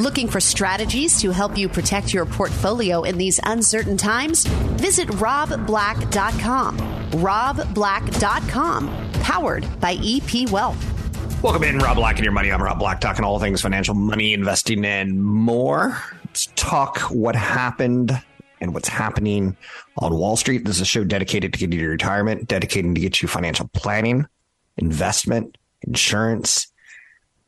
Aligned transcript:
Looking 0.00 0.26
for 0.26 0.40
strategies 0.40 1.20
to 1.20 1.30
help 1.30 1.56
you 1.56 1.68
protect 1.68 2.12
your 2.12 2.26
portfolio 2.26 3.04
in 3.04 3.16
these 3.16 3.38
uncertain 3.44 3.96
times? 3.96 4.44
Visit 4.44 5.06
robblack.com. 5.06 6.78
robblack.com, 7.12 9.10
powered 9.22 9.80
by 9.80 9.96
EP 10.02 10.50
Wealth. 10.50 11.42
Welcome 11.44 11.62
in, 11.62 11.78
Rob 11.78 11.96
Black 11.96 12.16
and 12.16 12.24
your 12.24 12.32
money. 12.32 12.50
I'm 12.50 12.60
Rob 12.60 12.80
Black, 12.80 13.00
talking 13.00 13.24
all 13.24 13.38
things 13.38 13.60
financial, 13.60 13.94
money, 13.94 14.32
investing, 14.32 14.84
and 14.84 15.22
more. 15.22 15.96
Let's 16.26 16.48
talk 16.56 16.98
what 17.02 17.36
happened 17.36 18.20
and 18.60 18.74
what's 18.74 18.88
happening 18.88 19.56
on 19.98 20.12
Wall 20.12 20.34
Street. 20.36 20.64
This 20.64 20.74
is 20.76 20.82
a 20.82 20.86
show 20.86 21.04
dedicated 21.04 21.52
to 21.52 21.58
getting 21.60 21.78
you 21.78 21.84
to 21.84 21.90
retirement, 21.90 22.48
dedicated 22.48 22.96
to 22.96 23.00
get 23.00 23.22
you 23.22 23.28
financial 23.28 23.70
planning, 23.72 24.26
investment, 24.76 25.56
insurance, 25.82 26.66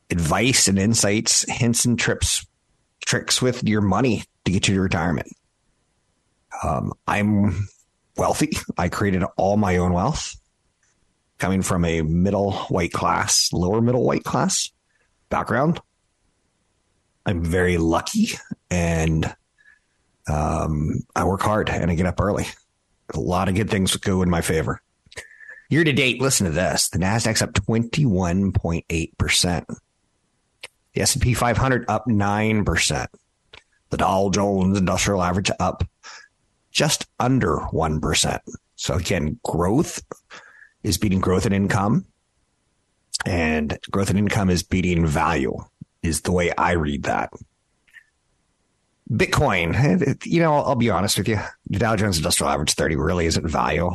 advice 0.09 0.67
and 0.67 0.79
insights, 0.79 1.49
hints 1.51 1.85
and 1.85 1.99
trips, 1.99 2.45
tricks 3.07 3.41
with 3.41 3.63
your 3.63 3.81
money 3.81 4.23
to 4.43 4.51
get 4.51 4.67
you 4.67 4.75
to 4.75 4.81
retirement. 4.81 5.33
Um, 6.61 6.91
I'm 7.07 7.67
wealthy. 8.17 8.51
I 8.77 8.89
created 8.89 9.23
all 9.37 9.57
my 9.57 9.77
own 9.77 9.93
wealth 9.93 10.35
coming 11.37 11.61
from 11.61 11.85
a 11.85 12.01
middle 12.01 12.51
white 12.51 12.91
class, 12.91 13.49
lower 13.53 13.81
middle 13.81 14.03
white 14.03 14.25
class 14.25 14.71
background. 15.29 15.79
I'm 17.25 17.43
very 17.43 17.77
lucky 17.77 18.31
and 18.69 19.33
um, 20.29 20.99
I 21.15 21.23
work 21.23 21.41
hard 21.41 21.69
and 21.69 21.89
I 21.89 21.95
get 21.95 22.05
up 22.05 22.19
early. 22.19 22.45
A 23.13 23.19
lot 23.19 23.47
of 23.47 23.55
good 23.55 23.69
things 23.69 23.95
go 23.95 24.21
in 24.21 24.29
my 24.29 24.41
favor. 24.41 24.81
Year 25.69 25.85
to 25.85 25.93
date, 25.93 26.21
listen 26.21 26.45
to 26.45 26.51
this. 26.51 26.89
The 26.89 26.97
Nasdaq's 26.97 27.41
up 27.41 27.53
21.8%. 27.53 29.77
The 30.97 31.03
S&P 31.03 31.35
500 31.35 31.85
up 31.89 32.07
9%. 32.07 33.07
The 33.91 33.97
Dow 33.97 34.31
Jones 34.31 34.79
Industrial 34.79 35.21
Average 35.21 35.51
up 35.59 35.83
just 36.71 37.05
under 37.19 37.57
1%. 37.71 38.39
So 38.77 38.95
again, 38.95 39.39
growth 39.45 40.01
is 40.81 40.97
beating 40.97 41.19
growth 41.19 41.45
in 41.45 41.53
income 41.53 42.07
and 43.27 43.77
growth 43.91 44.09
in 44.09 44.17
income 44.17 44.49
is 44.49 44.63
beating 44.63 45.05
value 45.05 45.55
is 46.01 46.21
the 46.21 46.31
way 46.31 46.51
I 46.57 46.71
read 46.71 47.03
that. 47.03 47.31
Bitcoin, 49.07 50.25
you 50.25 50.41
know, 50.41 50.55
I'll 50.55 50.73
be 50.73 50.89
honest 50.89 51.19
with 51.19 51.27
you. 51.27 51.39
The 51.69 51.77
Dow 51.77 51.95
Jones 51.95 52.17
Industrial 52.17 52.49
Average 52.49 52.73
30 52.73 52.95
really 52.95 53.27
isn't 53.27 53.47
value. 53.47 53.91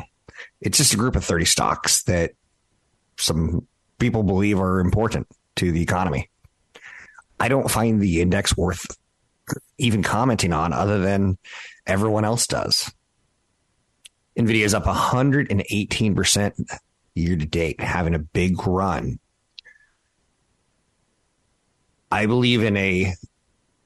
It's 0.61 0.79
just 0.79 0.95
a 0.95 0.99
group 0.99 1.17
of 1.17 1.25
30 1.25 1.47
stocks 1.47 2.05
that 2.05 2.31
some 3.19 3.67
people 3.99 4.23
believe 4.23 4.61
are 4.61 4.79
important 4.79 5.27
to 5.57 5.73
the 5.73 5.83
economy. 5.83 6.29
I 7.43 7.49
don't 7.49 7.69
find 7.69 8.01
the 8.01 8.21
index 8.21 8.57
worth 8.57 8.87
even 9.77 10.05
commenting 10.05 10.53
on 10.53 10.73
other 10.73 11.01
than 11.01 11.39
everyone 11.85 12.25
else 12.25 12.47
does. 12.47 12.95
Nvidia 14.39 14.65
is 14.65 14.75
up 14.75 14.85
118% 14.85 16.79
year 17.17 17.37
to 17.37 17.45
date, 17.45 17.81
having 17.81 18.15
a 18.15 18.21
big 18.21 18.65
run. 18.65 19.19
I 22.13 22.27
believe 22.27 22.63
in 22.63 22.77
a 22.77 23.13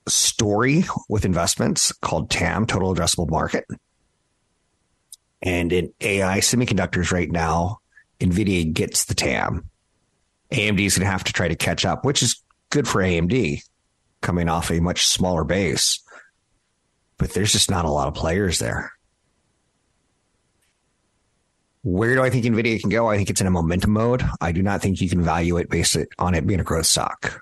story 0.07 0.85
with 1.09 1.25
investments 1.25 1.93
called 1.93 2.29
TAM, 2.29 2.67
Total 2.67 2.95
Addressable 2.95 3.31
Market. 3.31 3.65
And 5.41 5.73
in 5.73 5.95
AI 6.03 6.41
semiconductors 6.41 7.11
right 7.11 7.31
now, 7.31 7.79
NVIDIA 8.21 8.71
gets 8.71 9.07
the 9.07 9.15
TAM. 9.15 9.71
AMD 10.51 10.79
is 10.79 10.99
going 10.99 11.07
to 11.07 11.11
have 11.11 11.25
to 11.25 11.33
try 11.33 11.49
to 11.49 11.57
catch 11.57 11.87
up, 11.87 12.05
which 12.05 12.23
is 12.23 12.43
good 12.71 12.89
for 12.89 13.03
AMD 13.03 13.63
coming 14.21 14.49
off 14.49 14.71
a 14.71 14.81
much 14.81 15.07
smaller 15.07 15.45
base. 15.45 16.01
But 17.19 17.33
there's 17.33 17.53
just 17.53 17.71
not 17.71 17.85
a 17.85 17.91
lot 17.91 18.09
of 18.09 18.15
players 18.15 18.59
there. 18.59 18.93
Where 21.83 22.17
do 22.17 22.23
I 22.23 22.31
think 22.31 22.45
NVIDIA 22.45 22.81
can 22.81 22.91
go? 22.91 23.09
I 23.09 23.17
think 23.17 23.31
it's 23.31 23.41
in 23.41 23.47
a 23.47 23.51
momentum 23.51 23.93
mode. 23.93 24.25
I 24.41 24.51
do 24.51 24.63
not 24.63 24.83
think 24.83 25.01
you 25.01 25.09
can 25.09 25.23
value 25.23 25.57
it 25.57 25.71
based 25.71 25.97
on 26.19 26.35
it 26.35 26.47
being 26.47 26.61
a 26.61 26.65
growth 26.65 26.87
stock. 26.87 27.41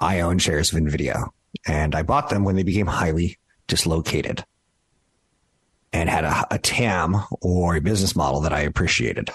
I 0.00 0.20
own 0.20 0.38
shares 0.38 0.72
of 0.72 0.78
NVIDIA 0.78 1.28
and 1.66 1.94
I 1.94 2.02
bought 2.02 2.30
them 2.30 2.44
when 2.44 2.56
they 2.56 2.62
became 2.62 2.86
highly 2.86 3.38
dislocated 3.66 4.44
and 5.92 6.08
had 6.08 6.24
a, 6.24 6.46
a 6.50 6.58
TAM 6.58 7.16
or 7.40 7.76
a 7.76 7.80
business 7.80 8.16
model 8.16 8.40
that 8.42 8.52
I 8.52 8.60
appreciated. 8.60 9.30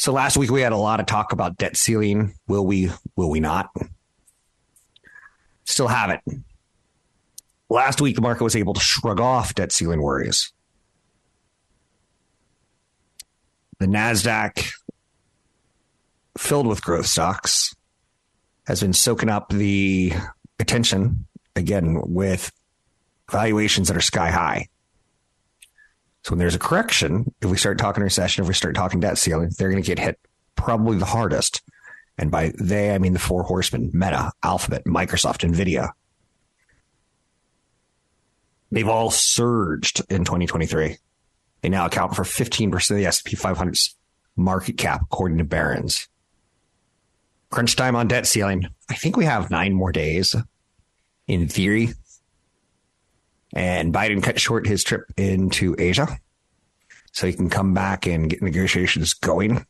So 0.00 0.14
last 0.14 0.38
week 0.38 0.50
we 0.50 0.62
had 0.62 0.72
a 0.72 0.78
lot 0.78 0.98
of 0.98 1.04
talk 1.04 1.34
about 1.34 1.58
debt 1.58 1.76
ceiling. 1.76 2.32
Will 2.48 2.64
we? 2.64 2.90
Will 3.16 3.28
we 3.28 3.38
not? 3.38 3.68
Still 5.64 5.88
have 5.88 6.08
it. 6.08 6.20
Last 7.68 8.00
week 8.00 8.16
the 8.16 8.22
market 8.22 8.42
was 8.42 8.56
able 8.56 8.72
to 8.72 8.80
shrug 8.80 9.20
off 9.20 9.54
debt 9.54 9.72
ceiling 9.72 10.00
worries. 10.00 10.54
The 13.78 13.84
Nasdaq, 13.84 14.72
filled 16.38 16.66
with 16.66 16.80
growth 16.80 17.04
stocks, 17.04 17.74
has 18.66 18.80
been 18.80 18.94
soaking 18.94 19.28
up 19.28 19.50
the 19.50 20.14
attention 20.58 21.26
again 21.54 22.00
with 22.06 22.50
valuations 23.30 23.88
that 23.88 23.98
are 23.98 24.00
sky 24.00 24.30
high. 24.30 24.68
So 26.24 26.30
when 26.30 26.38
there's 26.38 26.54
a 26.54 26.58
correction, 26.58 27.32
if 27.40 27.50
we 27.50 27.56
start 27.56 27.78
talking 27.78 28.02
recession, 28.02 28.42
if 28.42 28.48
we 28.48 28.54
start 28.54 28.74
talking 28.74 29.00
debt 29.00 29.18
ceiling, 29.18 29.50
they're 29.56 29.70
going 29.70 29.82
to 29.82 29.86
get 29.86 29.98
hit 29.98 30.18
probably 30.54 30.98
the 30.98 31.06
hardest. 31.06 31.62
And 32.18 32.30
by 32.30 32.52
they, 32.58 32.94
I 32.94 32.98
mean 32.98 33.14
the 33.14 33.18
four 33.18 33.42
horsemen, 33.42 33.90
Meta, 33.94 34.32
Alphabet, 34.42 34.84
Microsoft, 34.84 35.48
Nvidia. 35.48 35.90
They've 38.70 38.88
all 38.88 39.10
surged 39.10 40.02
in 40.10 40.24
2023. 40.24 40.96
They 41.62 41.68
now 41.68 41.86
account 41.86 42.14
for 42.14 42.22
15% 42.22 42.90
of 42.90 42.96
the 42.96 43.06
S&P 43.06 43.36
500's 43.36 43.96
market 44.36 44.78
cap, 44.78 45.02
according 45.02 45.38
to 45.38 45.44
Barron's 45.44 46.08
crunch 47.50 47.76
time 47.76 47.96
on 47.96 48.08
debt 48.08 48.26
ceiling. 48.26 48.66
I 48.88 48.94
think 48.94 49.16
we 49.16 49.24
have 49.24 49.50
nine 49.50 49.74
more 49.74 49.92
days 49.92 50.34
in 51.26 51.48
theory. 51.48 51.90
And 53.54 53.92
Biden 53.92 54.22
cut 54.22 54.40
short 54.40 54.66
his 54.66 54.84
trip 54.84 55.04
into 55.16 55.74
Asia 55.78 56.18
so 57.12 57.26
he 57.26 57.32
can 57.32 57.50
come 57.50 57.74
back 57.74 58.06
and 58.06 58.30
get 58.30 58.42
negotiations 58.42 59.12
going. 59.14 59.66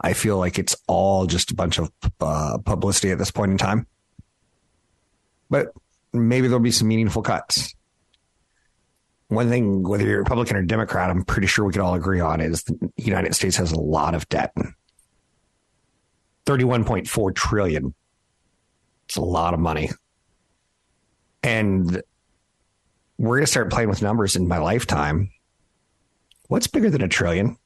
I 0.00 0.12
feel 0.12 0.38
like 0.38 0.58
it's 0.58 0.76
all 0.86 1.26
just 1.26 1.50
a 1.50 1.54
bunch 1.54 1.78
of 1.78 1.90
uh, 2.20 2.58
publicity 2.64 3.10
at 3.10 3.18
this 3.18 3.30
point 3.30 3.52
in 3.52 3.58
time. 3.58 3.86
But 5.48 5.68
maybe 6.12 6.48
there'll 6.48 6.60
be 6.60 6.70
some 6.70 6.88
meaningful 6.88 7.22
cuts. 7.22 7.74
One 9.28 9.48
thing, 9.48 9.82
whether 9.82 10.04
you're 10.04 10.18
Republican 10.18 10.56
or 10.56 10.62
Democrat, 10.62 11.10
I'm 11.10 11.24
pretty 11.24 11.46
sure 11.46 11.64
we 11.64 11.72
can 11.72 11.82
all 11.82 11.94
agree 11.94 12.20
on 12.20 12.40
is 12.40 12.62
the 12.64 12.90
United 12.96 13.34
States 13.34 13.56
has 13.56 13.72
a 13.72 13.80
lot 13.80 14.14
of 14.14 14.28
debt. 14.28 14.52
31.4 16.46 17.34
trillion. 17.34 17.94
It's 19.06 19.16
a 19.16 19.22
lot 19.22 19.54
of 19.54 19.60
money. 19.60 19.90
And 21.42 22.02
we're 23.18 23.36
going 23.36 23.46
to 23.46 23.50
start 23.50 23.70
playing 23.70 23.88
with 23.88 24.02
numbers 24.02 24.36
in 24.36 24.48
my 24.48 24.58
lifetime. 24.58 25.30
What's 26.48 26.66
bigger 26.66 26.90
than 26.90 27.02
a 27.02 27.08
trillion? 27.08 27.56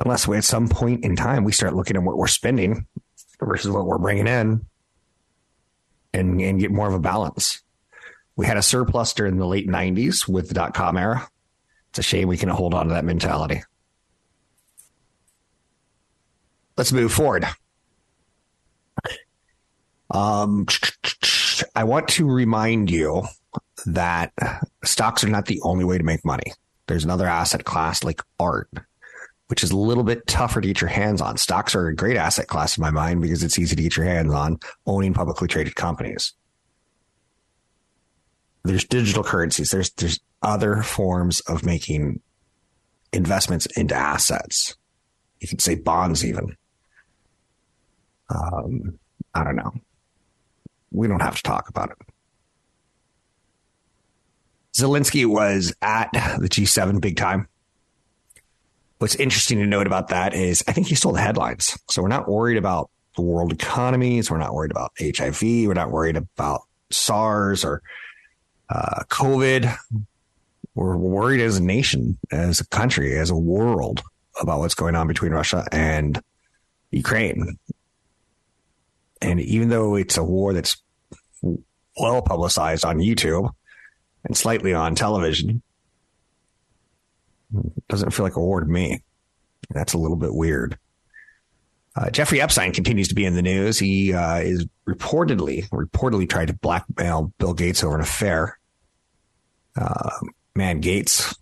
Unless 0.00 0.28
we, 0.28 0.36
at 0.36 0.44
some 0.44 0.68
point 0.68 1.04
in 1.04 1.16
time, 1.16 1.44
we 1.44 1.52
start 1.52 1.74
looking 1.74 1.96
at 1.96 2.02
what 2.02 2.16
we're 2.16 2.26
spending 2.26 2.86
versus 3.40 3.70
what 3.70 3.86
we're 3.86 3.98
bringing 3.98 4.26
in 4.26 4.64
and, 6.12 6.40
and 6.40 6.60
get 6.60 6.70
more 6.70 6.88
of 6.88 6.94
a 6.94 7.00
balance. 7.00 7.62
We 8.36 8.46
had 8.46 8.58
a 8.58 8.62
surplus 8.62 9.14
during 9.14 9.38
the 9.38 9.46
late 9.46 9.68
90s 9.68 10.28
with 10.28 10.48
the 10.48 10.54
dot 10.54 10.74
com 10.74 10.96
era. 10.96 11.28
It's 11.90 11.98
a 11.98 12.02
shame 12.02 12.28
we 12.28 12.36
can 12.36 12.50
hold 12.50 12.74
on 12.74 12.88
to 12.88 12.94
that 12.94 13.04
mentality. 13.04 13.62
let's 16.76 16.92
move 16.92 17.12
forward. 17.12 17.46
Um, 20.10 20.66
I 21.74 21.84
want 21.84 22.08
to 22.08 22.28
remind 22.28 22.90
you 22.90 23.22
that 23.86 24.32
stocks 24.84 25.24
are 25.24 25.28
not 25.28 25.46
the 25.46 25.60
only 25.62 25.84
way 25.84 25.98
to 25.98 26.04
make 26.04 26.24
money. 26.24 26.52
There's 26.86 27.04
another 27.04 27.26
asset 27.26 27.64
class 27.64 28.04
like 28.04 28.22
art 28.38 28.70
which 29.48 29.62
is 29.62 29.70
a 29.70 29.76
little 29.76 30.02
bit 30.02 30.26
tougher 30.26 30.60
to 30.60 30.68
get 30.68 30.80
your 30.80 30.90
hands 30.90 31.20
on. 31.20 31.36
Stocks 31.36 31.74
are 31.74 31.86
a 31.86 31.94
great 31.94 32.16
asset 32.16 32.48
class 32.48 32.76
in 32.76 32.82
my 32.82 32.90
mind 32.90 33.22
because 33.22 33.42
it's 33.42 33.58
easy 33.58 33.76
to 33.76 33.82
get 33.82 33.96
your 33.96 34.06
hands 34.06 34.32
on 34.32 34.58
owning 34.86 35.14
publicly 35.14 35.46
traded 35.46 35.76
companies. 35.76 36.34
There's 38.64 38.84
digital 38.84 39.22
currencies. 39.22 39.70
There's 39.70 39.90
there's 39.90 40.18
other 40.42 40.82
forms 40.82 41.40
of 41.40 41.64
making 41.64 42.20
investments 43.12 43.66
into 43.66 43.94
assets. 43.94 44.76
You 45.40 45.46
can 45.46 45.60
say 45.60 45.76
bonds 45.76 46.24
even. 46.24 46.56
Um, 48.28 48.98
I 49.32 49.44
don't 49.44 49.54
know. 49.54 49.72
We 50.96 51.08
don't 51.08 51.20
have 51.20 51.36
to 51.36 51.42
talk 51.42 51.68
about 51.68 51.90
it. 51.90 51.98
Zelensky 54.74 55.26
was 55.26 55.74
at 55.82 56.10
the 56.12 56.48
G7 56.48 57.00
big 57.00 57.16
time. 57.16 57.48
What's 58.98 59.14
interesting 59.14 59.58
to 59.58 59.66
note 59.66 59.86
about 59.86 60.08
that 60.08 60.32
is 60.32 60.64
I 60.66 60.72
think 60.72 60.86
he 60.86 60.94
stole 60.94 61.12
the 61.12 61.20
headlines. 61.20 61.78
So 61.90 62.00
we're 62.00 62.08
not 62.08 62.28
worried 62.28 62.56
about 62.56 62.90
the 63.14 63.22
world 63.22 63.52
economies. 63.52 64.30
We're 64.30 64.38
not 64.38 64.54
worried 64.54 64.70
about 64.70 64.92
HIV. 64.98 65.42
We're 65.42 65.74
not 65.74 65.90
worried 65.90 66.16
about 66.16 66.62
SARS 66.90 67.62
or 67.62 67.82
uh, 68.70 69.02
COVID. 69.08 69.74
We're 70.74 70.96
worried 70.96 71.40
as 71.40 71.58
a 71.58 71.62
nation, 71.62 72.18
as 72.30 72.60
a 72.60 72.66
country, 72.68 73.18
as 73.18 73.28
a 73.28 73.36
world 73.36 74.02
about 74.40 74.60
what's 74.60 74.74
going 74.74 74.94
on 74.94 75.08
between 75.08 75.32
Russia 75.32 75.66
and 75.72 76.20
Ukraine. 76.90 77.58
And 79.20 79.40
even 79.40 79.68
though 79.68 79.94
it's 79.94 80.16
a 80.16 80.24
war 80.24 80.52
that's 80.52 80.82
well 81.42 82.22
publicized 82.22 82.84
on 82.84 82.98
YouTube 82.98 83.50
and 84.24 84.36
slightly 84.36 84.74
on 84.74 84.94
television, 84.94 85.62
doesn't 87.88 88.10
feel 88.10 88.24
like 88.24 88.36
a 88.36 88.40
war 88.40 88.60
to 88.60 88.66
me. 88.66 89.02
That's 89.70 89.94
a 89.94 89.98
little 89.98 90.16
bit 90.16 90.34
weird. 90.34 90.78
Uh, 91.94 92.10
Jeffrey 92.10 92.40
Epstein 92.40 92.72
continues 92.72 93.08
to 93.08 93.14
be 93.14 93.24
in 93.24 93.34
the 93.34 93.42
news. 93.42 93.78
He 93.78 94.12
uh, 94.12 94.38
is 94.38 94.66
reportedly 94.86 95.66
reportedly 95.70 96.28
tried 96.28 96.48
to 96.48 96.54
blackmail 96.54 97.32
Bill 97.38 97.54
Gates 97.54 97.82
over 97.82 97.94
an 97.94 98.02
affair. 98.02 98.58
Uh, 99.76 100.10
man, 100.54 100.80
Gates, 100.80 101.34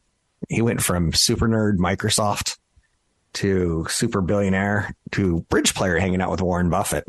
he 0.48 0.62
went 0.62 0.80
from 0.80 1.12
super 1.12 1.48
nerd 1.48 1.78
Microsoft 1.78 2.58
to 3.34 3.84
super 3.88 4.20
billionaire 4.20 4.94
to 5.12 5.40
bridge 5.48 5.74
player 5.74 5.98
hanging 5.98 6.20
out 6.20 6.30
with 6.30 6.40
Warren 6.40 6.70
Buffett 6.70 7.04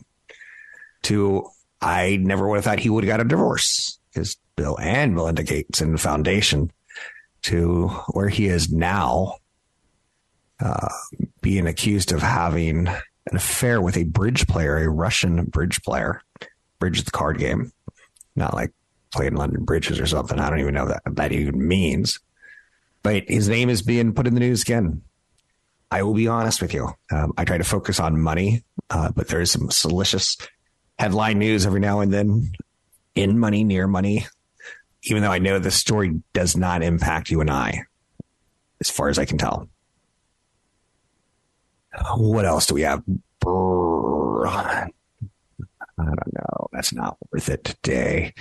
to 1.03 1.47
I 1.81 2.17
never 2.17 2.47
would 2.47 2.55
have 2.55 2.63
thought 2.63 2.79
he 2.79 2.89
would 2.89 3.03
have 3.03 3.09
got 3.09 3.25
a 3.25 3.27
divorce 3.27 3.99
because 4.13 4.37
Bill 4.55 4.77
and 4.79 5.13
Melinda 5.13 5.43
Gates 5.43 5.81
and 5.81 5.93
the 5.93 5.97
foundation 5.97 6.71
to 7.43 7.89
where 8.11 8.29
he 8.29 8.47
is 8.47 8.71
now, 8.71 9.35
uh, 10.59 10.87
being 11.41 11.67
accused 11.67 12.11
of 12.11 12.21
having 12.21 12.87
an 12.87 13.35
affair 13.35 13.81
with 13.81 13.97
a 13.97 14.03
bridge 14.03 14.47
player, 14.47 14.77
a 14.77 14.89
Russian 14.89 15.45
bridge 15.45 15.81
player. 15.83 16.21
Bridge 16.79 17.03
the 17.03 17.11
card 17.11 17.37
game, 17.37 17.71
not 18.35 18.53
like 18.53 18.73
playing 19.11 19.35
London 19.35 19.63
bridges 19.63 19.99
or 19.99 20.05
something. 20.05 20.39
I 20.39 20.49
don't 20.49 20.59
even 20.59 20.73
know 20.73 20.87
that 20.87 21.03
that 21.05 21.31
even 21.31 21.67
means. 21.67 22.19
But 23.01 23.23
his 23.29 23.47
name 23.47 23.69
is 23.69 23.81
being 23.81 24.13
put 24.13 24.27
in 24.27 24.33
the 24.33 24.39
news 24.39 24.63
again. 24.63 25.01
I 25.89 26.03
will 26.03 26.13
be 26.13 26.27
honest 26.27 26.61
with 26.61 26.73
you. 26.73 26.89
Um, 27.11 27.33
I 27.37 27.45
try 27.45 27.57
to 27.57 27.63
focus 27.63 27.99
on 27.99 28.19
money, 28.19 28.63
uh, 28.89 29.11
but 29.15 29.27
there 29.29 29.39
is 29.39 29.51
some 29.51 29.71
salacious 29.71 30.35
headline 30.97 31.39
news 31.39 31.65
every 31.65 31.79
now 31.79 31.99
and 31.99 32.13
then 32.13 32.51
in 33.15 33.39
money, 33.39 33.63
near 33.63 33.87
money, 33.87 34.25
even 35.03 35.21
though 35.21 35.31
I 35.31 35.39
know 35.39 35.59
the 35.59 35.71
story 35.71 36.21
does 36.33 36.55
not 36.57 36.83
impact 36.83 37.29
you 37.29 37.41
and 37.41 37.49
I, 37.49 37.83
as 38.79 38.89
far 38.89 39.09
as 39.09 39.19
I 39.19 39.25
can 39.25 39.37
tell. 39.37 39.69
What 42.17 42.45
else 42.45 42.65
do 42.65 42.73
we 42.75 42.81
have? 42.81 43.03
I 45.97 46.03
don't 46.03 46.33
know. 46.33 46.67
That's 46.73 46.93
not 46.93 47.17
worth 47.31 47.49
it 47.49 47.63
today. 47.63 48.33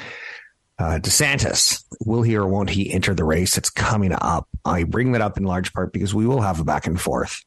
Uh, 0.77 0.99
DeSantis, 1.01 1.85
will 2.05 2.23
he 2.23 2.37
or 2.37 2.49
won't 2.49 2.71
he 2.71 2.93
enter 2.93 3.15
the 3.15 3.23
race? 3.25 3.57
It's 3.57 3.71
coming 3.71 4.13
up. 4.13 4.49
I 4.65 4.83
bring 4.83 5.13
that 5.13 5.21
up 5.21 5.37
in 5.37 5.45
large 5.45 5.73
part 5.73 5.93
because 5.93 6.13
we 6.13 6.27
will 6.27 6.41
have 6.41 6.59
a 6.59 6.65
back 6.65 6.89
and 6.89 7.01
forth 7.01 7.45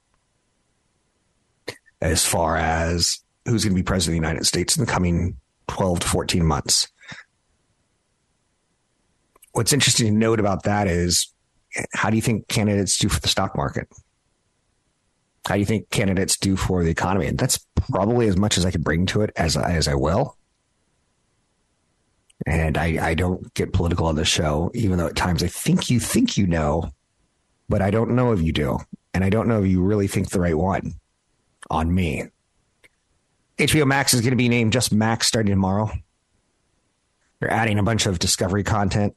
as 1.99 2.25
far 2.25 2.55
as 2.55 3.19
who's 3.47 3.63
going 3.63 3.75
to 3.75 3.81
be 3.81 3.83
president 3.83 4.17
of 4.17 4.21
the 4.21 4.27
United 4.27 4.45
States 4.45 4.77
in 4.77 4.85
the 4.85 4.91
coming 4.91 5.37
12 5.67 6.01
to 6.01 6.07
14 6.07 6.45
months 6.45 6.87
what's 9.57 9.73
interesting 9.73 10.05
to 10.05 10.13
note 10.13 10.39
about 10.39 10.63
that 10.63 10.87
is 10.87 11.33
how 11.93 12.09
do 12.11 12.15
you 12.15 12.21
think 12.21 12.47
candidates 12.47 12.97
do 12.97 13.09
for 13.09 13.19
the 13.19 13.27
stock 13.27 13.57
market? 13.57 13.87
How 15.47 15.55
do 15.55 15.59
you 15.59 15.65
think 15.65 15.89
candidates 15.89 16.37
do 16.37 16.55
for 16.55 16.83
the 16.83 16.91
economy? 16.91 17.25
And 17.25 17.37
that's 17.37 17.57
probably 17.89 18.27
as 18.27 18.37
much 18.37 18.57
as 18.57 18.65
I 18.65 18.71
could 18.71 18.83
bring 18.83 19.07
to 19.07 19.21
it 19.21 19.31
as 19.35 19.57
I, 19.57 19.71
as 19.73 19.87
I 19.87 19.95
will. 19.95 20.37
And 22.45 22.77
I, 22.77 23.09
I 23.09 23.13
don't 23.15 23.51
get 23.55 23.73
political 23.73 24.05
on 24.05 24.15
this 24.15 24.27
show, 24.27 24.69
even 24.75 24.99
though 24.99 25.07
at 25.07 25.15
times 25.15 25.41
I 25.41 25.47
think 25.47 25.89
you 25.89 25.99
think 25.99 26.37
you 26.37 26.45
know, 26.45 26.91
but 27.67 27.81
I 27.81 27.89
don't 27.89 28.11
know 28.11 28.33
if 28.33 28.41
you 28.41 28.53
do. 28.53 28.77
And 29.13 29.23
I 29.23 29.31
don't 29.31 29.47
know 29.47 29.63
if 29.63 29.67
you 29.67 29.81
really 29.81 30.07
think 30.07 30.29
the 30.29 30.39
right 30.39 30.57
one 30.57 30.93
on 31.71 31.93
me. 31.93 32.25
HBO 33.57 33.87
Max 33.87 34.13
is 34.13 34.21
going 34.21 34.31
to 34.31 34.37
be 34.37 34.49
named 34.49 34.73
just 34.73 34.93
Max 34.93 35.27
starting 35.27 35.51
tomorrow. 35.51 35.91
They're 37.39 37.51
adding 37.51 37.79
a 37.79 37.83
bunch 37.83 38.05
of 38.05 38.19
Discovery 38.19 38.63
content. 38.63 39.15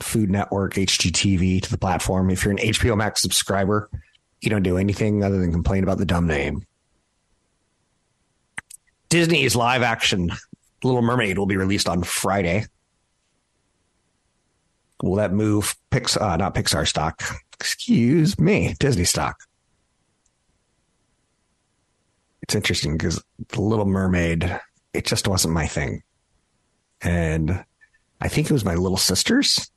Food 0.00 0.30
Network, 0.30 0.74
HGTV 0.74 1.62
to 1.62 1.70
the 1.70 1.78
platform. 1.78 2.30
If 2.30 2.44
you're 2.44 2.52
an 2.52 2.58
HBO 2.58 2.96
Max 2.96 3.22
subscriber, 3.22 3.88
you 4.40 4.50
don't 4.50 4.62
do 4.62 4.76
anything 4.76 5.24
other 5.24 5.38
than 5.38 5.52
complain 5.52 5.82
about 5.82 5.98
the 5.98 6.04
dumb 6.04 6.26
name. 6.26 6.66
Disney's 9.08 9.54
live 9.54 9.82
action 9.82 10.32
Little 10.84 11.02
Mermaid 11.02 11.38
will 11.38 11.46
be 11.46 11.56
released 11.56 11.88
on 11.88 12.02
Friday. 12.02 12.66
Will 15.02 15.16
that 15.16 15.32
move 15.32 15.74
Pixar, 15.90 16.20
uh, 16.20 16.36
not 16.36 16.54
Pixar 16.54 16.86
stock? 16.86 17.22
Excuse 17.54 18.38
me, 18.38 18.74
Disney 18.78 19.04
stock. 19.04 19.36
It's 22.44 22.54
interesting 22.54 22.96
because 22.96 23.22
The 23.48 23.60
Little 23.60 23.86
Mermaid, 23.86 24.60
it 24.92 25.04
just 25.04 25.26
wasn't 25.26 25.54
my 25.54 25.66
thing. 25.66 26.02
And 27.00 27.64
I 28.20 28.28
think 28.28 28.48
it 28.48 28.52
was 28.52 28.64
my 28.64 28.74
little 28.76 28.96
sister's 28.96 29.70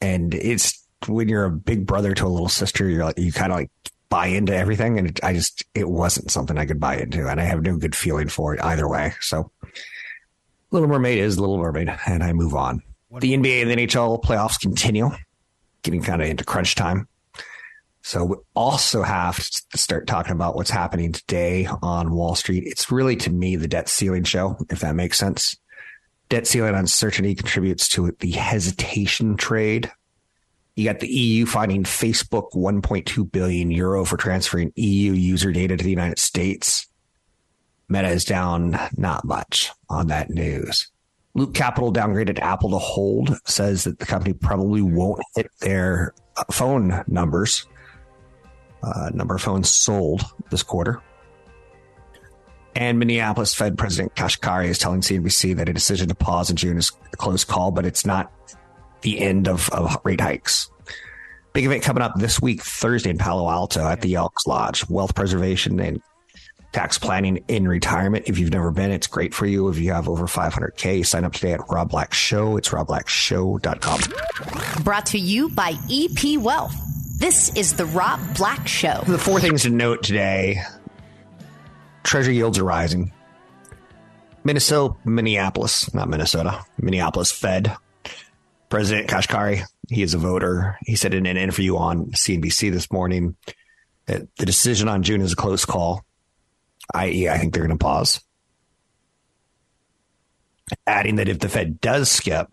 and 0.00 0.34
it's 0.34 0.86
when 1.06 1.28
you're 1.28 1.44
a 1.44 1.50
big 1.50 1.86
brother 1.86 2.14
to 2.14 2.26
a 2.26 2.28
little 2.28 2.48
sister, 2.48 2.88
you're 2.88 3.04
like, 3.04 3.18
you 3.18 3.32
kind 3.32 3.52
of 3.52 3.58
like 3.58 3.70
buy 4.08 4.26
into 4.26 4.54
everything. 4.54 4.98
And 4.98 5.08
it, 5.08 5.20
I 5.22 5.34
just, 5.34 5.64
it 5.74 5.88
wasn't 5.88 6.30
something 6.30 6.58
I 6.58 6.66
could 6.66 6.80
buy 6.80 6.96
into. 6.96 7.28
And 7.28 7.40
I 7.40 7.44
have 7.44 7.62
no 7.62 7.76
good 7.76 7.94
feeling 7.94 8.28
for 8.28 8.54
it 8.54 8.62
either 8.62 8.88
way. 8.88 9.14
So 9.20 9.50
Little 10.70 10.88
Mermaid 10.88 11.18
is 11.18 11.38
Little 11.38 11.58
Mermaid. 11.58 11.94
And 12.06 12.22
I 12.22 12.32
move 12.32 12.54
on. 12.54 12.82
The 13.18 13.34
NBA 13.34 13.62
and 13.62 13.70
the 13.70 13.86
NHL 13.86 14.22
playoffs 14.22 14.60
continue, 14.60 15.10
getting 15.82 16.02
kind 16.02 16.20
of 16.20 16.28
into 16.28 16.44
crunch 16.44 16.74
time. 16.74 17.08
So 18.06 18.24
we 18.24 18.36
also 18.54 19.02
have 19.02 19.36
to 19.36 19.78
start 19.78 20.06
talking 20.06 20.30
about 20.30 20.54
what's 20.54 20.70
happening 20.70 21.10
today 21.10 21.66
on 21.82 22.12
Wall 22.12 22.36
Street. 22.36 22.62
It's 22.64 22.92
really 22.92 23.16
to 23.16 23.30
me 23.30 23.56
the 23.56 23.66
debt 23.66 23.88
ceiling 23.88 24.22
show, 24.22 24.56
if 24.70 24.78
that 24.78 24.94
makes 24.94 25.18
sense. 25.18 25.56
Debt 26.28 26.46
ceiling 26.46 26.76
uncertainty 26.76 27.34
contributes 27.34 27.88
to 27.88 28.12
the 28.20 28.30
hesitation 28.30 29.36
trade. 29.36 29.90
You 30.76 30.84
got 30.84 31.00
the 31.00 31.08
EU 31.08 31.46
finding 31.46 31.82
Facebook 31.82 32.52
1.2 32.52 33.32
billion 33.32 33.72
euro 33.72 34.04
for 34.04 34.16
transferring 34.16 34.72
EU 34.76 35.10
user 35.10 35.50
data 35.50 35.76
to 35.76 35.82
the 35.82 35.90
United 35.90 36.20
States. 36.20 36.86
Meta 37.88 38.10
is 38.10 38.24
down 38.24 38.78
not 38.96 39.24
much 39.24 39.72
on 39.90 40.06
that 40.06 40.30
news. 40.30 40.92
Loop 41.34 41.54
Capital 41.54 41.92
downgraded 41.92 42.38
Apple 42.38 42.70
to 42.70 42.78
hold, 42.78 43.36
says 43.46 43.82
that 43.82 43.98
the 43.98 44.06
company 44.06 44.32
probably 44.32 44.80
won't 44.80 45.20
hit 45.34 45.50
their 45.58 46.14
phone 46.52 47.02
numbers, 47.08 47.66
uh, 48.86 49.10
number 49.12 49.34
of 49.34 49.42
phones 49.42 49.68
sold 49.68 50.22
this 50.50 50.62
quarter. 50.62 51.02
And 52.74 52.98
Minneapolis 52.98 53.54
Fed 53.54 53.78
President 53.78 54.14
Kashkari 54.14 54.66
is 54.66 54.78
telling 54.78 55.00
CNBC 55.00 55.56
that 55.56 55.68
a 55.68 55.72
decision 55.72 56.08
to 56.08 56.14
pause 56.14 56.50
in 56.50 56.56
June 56.56 56.76
is 56.76 56.92
a 57.12 57.16
close 57.16 57.42
call, 57.42 57.70
but 57.70 57.86
it's 57.86 58.04
not 58.04 58.30
the 59.00 59.18
end 59.18 59.48
of, 59.48 59.70
of 59.70 59.98
rate 60.04 60.20
hikes. 60.20 60.70
Big 61.54 61.64
event 61.64 61.82
coming 61.82 62.02
up 62.02 62.18
this 62.18 62.40
week, 62.40 62.62
Thursday 62.62 63.08
in 63.08 63.16
Palo 63.16 63.48
Alto 63.48 63.82
at 63.82 64.02
the 64.02 64.14
Elks 64.14 64.46
Lodge. 64.46 64.88
Wealth 64.90 65.14
preservation 65.14 65.80
and 65.80 66.02
tax 66.72 66.98
planning 66.98 67.42
in 67.48 67.66
retirement. 67.66 68.28
If 68.28 68.38
you've 68.38 68.52
never 68.52 68.70
been, 68.70 68.90
it's 68.90 69.06
great 69.06 69.32
for 69.32 69.46
you. 69.46 69.70
If 69.70 69.78
you 69.78 69.92
have 69.92 70.06
over 70.06 70.26
500K, 70.26 71.06
sign 71.06 71.24
up 71.24 71.32
today 71.32 71.54
at 71.54 71.60
Rob 71.70 71.88
Black 71.88 72.12
Show. 72.12 72.58
It's 72.58 72.68
robblackshow.com. 72.68 74.82
Brought 74.84 75.06
to 75.06 75.18
you 75.18 75.48
by 75.48 75.72
EP 75.90 76.38
Wealth. 76.38 76.76
This 77.18 77.50
is 77.56 77.72
the 77.72 77.86
Rob 77.86 78.20
Black 78.36 78.68
Show. 78.68 79.02
The 79.06 79.16
four 79.16 79.40
things 79.40 79.62
to 79.62 79.70
note 79.70 80.02
today 80.02 80.60
Treasury 82.02 82.36
yields 82.36 82.58
are 82.58 82.64
rising. 82.64 83.10
Minnesota, 84.44 84.94
Minneapolis, 85.06 85.92
not 85.94 86.10
Minnesota, 86.10 86.62
Minneapolis 86.78 87.32
Fed. 87.32 87.74
President 88.68 89.08
Kashkari, 89.08 89.62
he 89.88 90.02
is 90.02 90.12
a 90.12 90.18
voter. 90.18 90.76
He 90.84 90.94
said 90.94 91.14
in 91.14 91.24
an 91.24 91.38
interview 91.38 91.78
on 91.78 92.10
CNBC 92.10 92.70
this 92.70 92.92
morning 92.92 93.34
The 94.04 94.28
decision 94.36 94.86
on 94.86 95.02
June 95.02 95.22
is 95.22 95.32
a 95.32 95.36
close 95.36 95.64
call, 95.64 96.04
i.e., 96.92 97.30
I 97.30 97.38
think 97.38 97.54
they're 97.54 97.66
going 97.66 97.78
to 97.78 97.82
pause. 97.82 98.20
Adding 100.86 101.16
that 101.16 101.30
if 101.30 101.38
the 101.38 101.48
Fed 101.48 101.80
does 101.80 102.10
skip, 102.10 102.48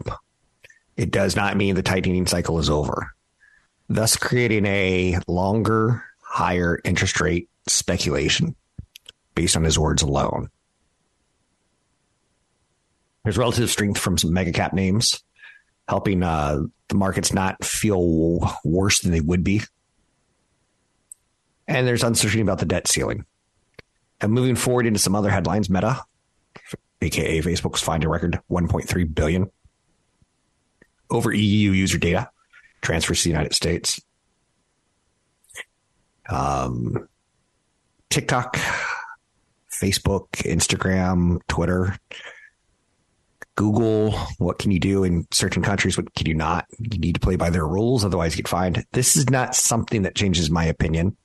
it 0.95 1.11
does 1.11 1.35
not 1.35 1.57
mean 1.57 1.75
the 1.75 1.83
tightening 1.83 2.27
cycle 2.27 2.59
is 2.59 2.69
over, 2.69 3.13
thus 3.89 4.15
creating 4.15 4.65
a 4.65 5.19
longer, 5.27 6.03
higher 6.21 6.79
interest 6.83 7.19
rate 7.19 7.49
speculation 7.67 8.55
based 9.35 9.55
on 9.55 9.63
his 9.63 9.79
words 9.79 10.01
alone. 10.01 10.49
There's 13.23 13.37
relative 13.37 13.69
strength 13.69 13.99
from 13.99 14.17
some 14.17 14.33
mega 14.33 14.51
cap 14.51 14.73
names, 14.73 15.23
helping 15.87 16.23
uh, 16.23 16.63
the 16.89 16.95
markets 16.95 17.33
not 17.33 17.63
feel 17.63 18.39
worse 18.63 18.99
than 18.99 19.11
they 19.11 19.21
would 19.21 19.43
be. 19.43 19.61
And 21.67 21.87
there's 21.87 22.03
uncertainty 22.03 22.41
about 22.41 22.59
the 22.59 22.65
debt 22.65 22.87
ceiling. 22.87 23.25
And 24.19 24.33
moving 24.33 24.55
forward 24.55 24.85
into 24.85 24.99
some 24.99 25.15
other 25.15 25.29
headlines, 25.29 25.69
Meta, 25.69 26.03
aka 27.01 27.41
Facebook's 27.41 27.81
fined 27.81 28.03
a 28.03 28.09
record 28.09 28.39
1.3 28.49 29.15
billion 29.15 29.49
over 31.09 31.33
EU 31.33 31.71
user 31.71 31.97
data 31.97 32.29
transfers 32.83 33.19
to 33.19 33.23
the 33.25 33.31
United 33.31 33.53
States. 33.53 33.99
Um, 36.29 37.07
TikTok, 38.09 38.57
Facebook, 39.71 40.27
Instagram, 40.45 41.39
Twitter, 41.47 41.97
Google, 43.55 44.11
what 44.37 44.57
can 44.57 44.71
you 44.71 44.79
do 44.79 45.03
in 45.03 45.27
certain 45.31 45.61
countries? 45.61 45.97
What 45.97 46.13
can 46.15 46.27
you 46.27 46.33
not? 46.33 46.65
You 46.79 46.99
need 46.99 47.15
to 47.15 47.19
play 47.19 47.35
by 47.35 47.49
their 47.49 47.67
rules, 47.67 48.03
otherwise 48.03 48.33
you 48.33 48.43
get 48.43 48.47
fined. 48.47 48.83
This 48.93 49.15
is 49.15 49.29
not 49.29 49.55
something 49.55 50.03
that 50.03 50.15
changes 50.15 50.49
my 50.49 50.65
opinion 50.65 51.15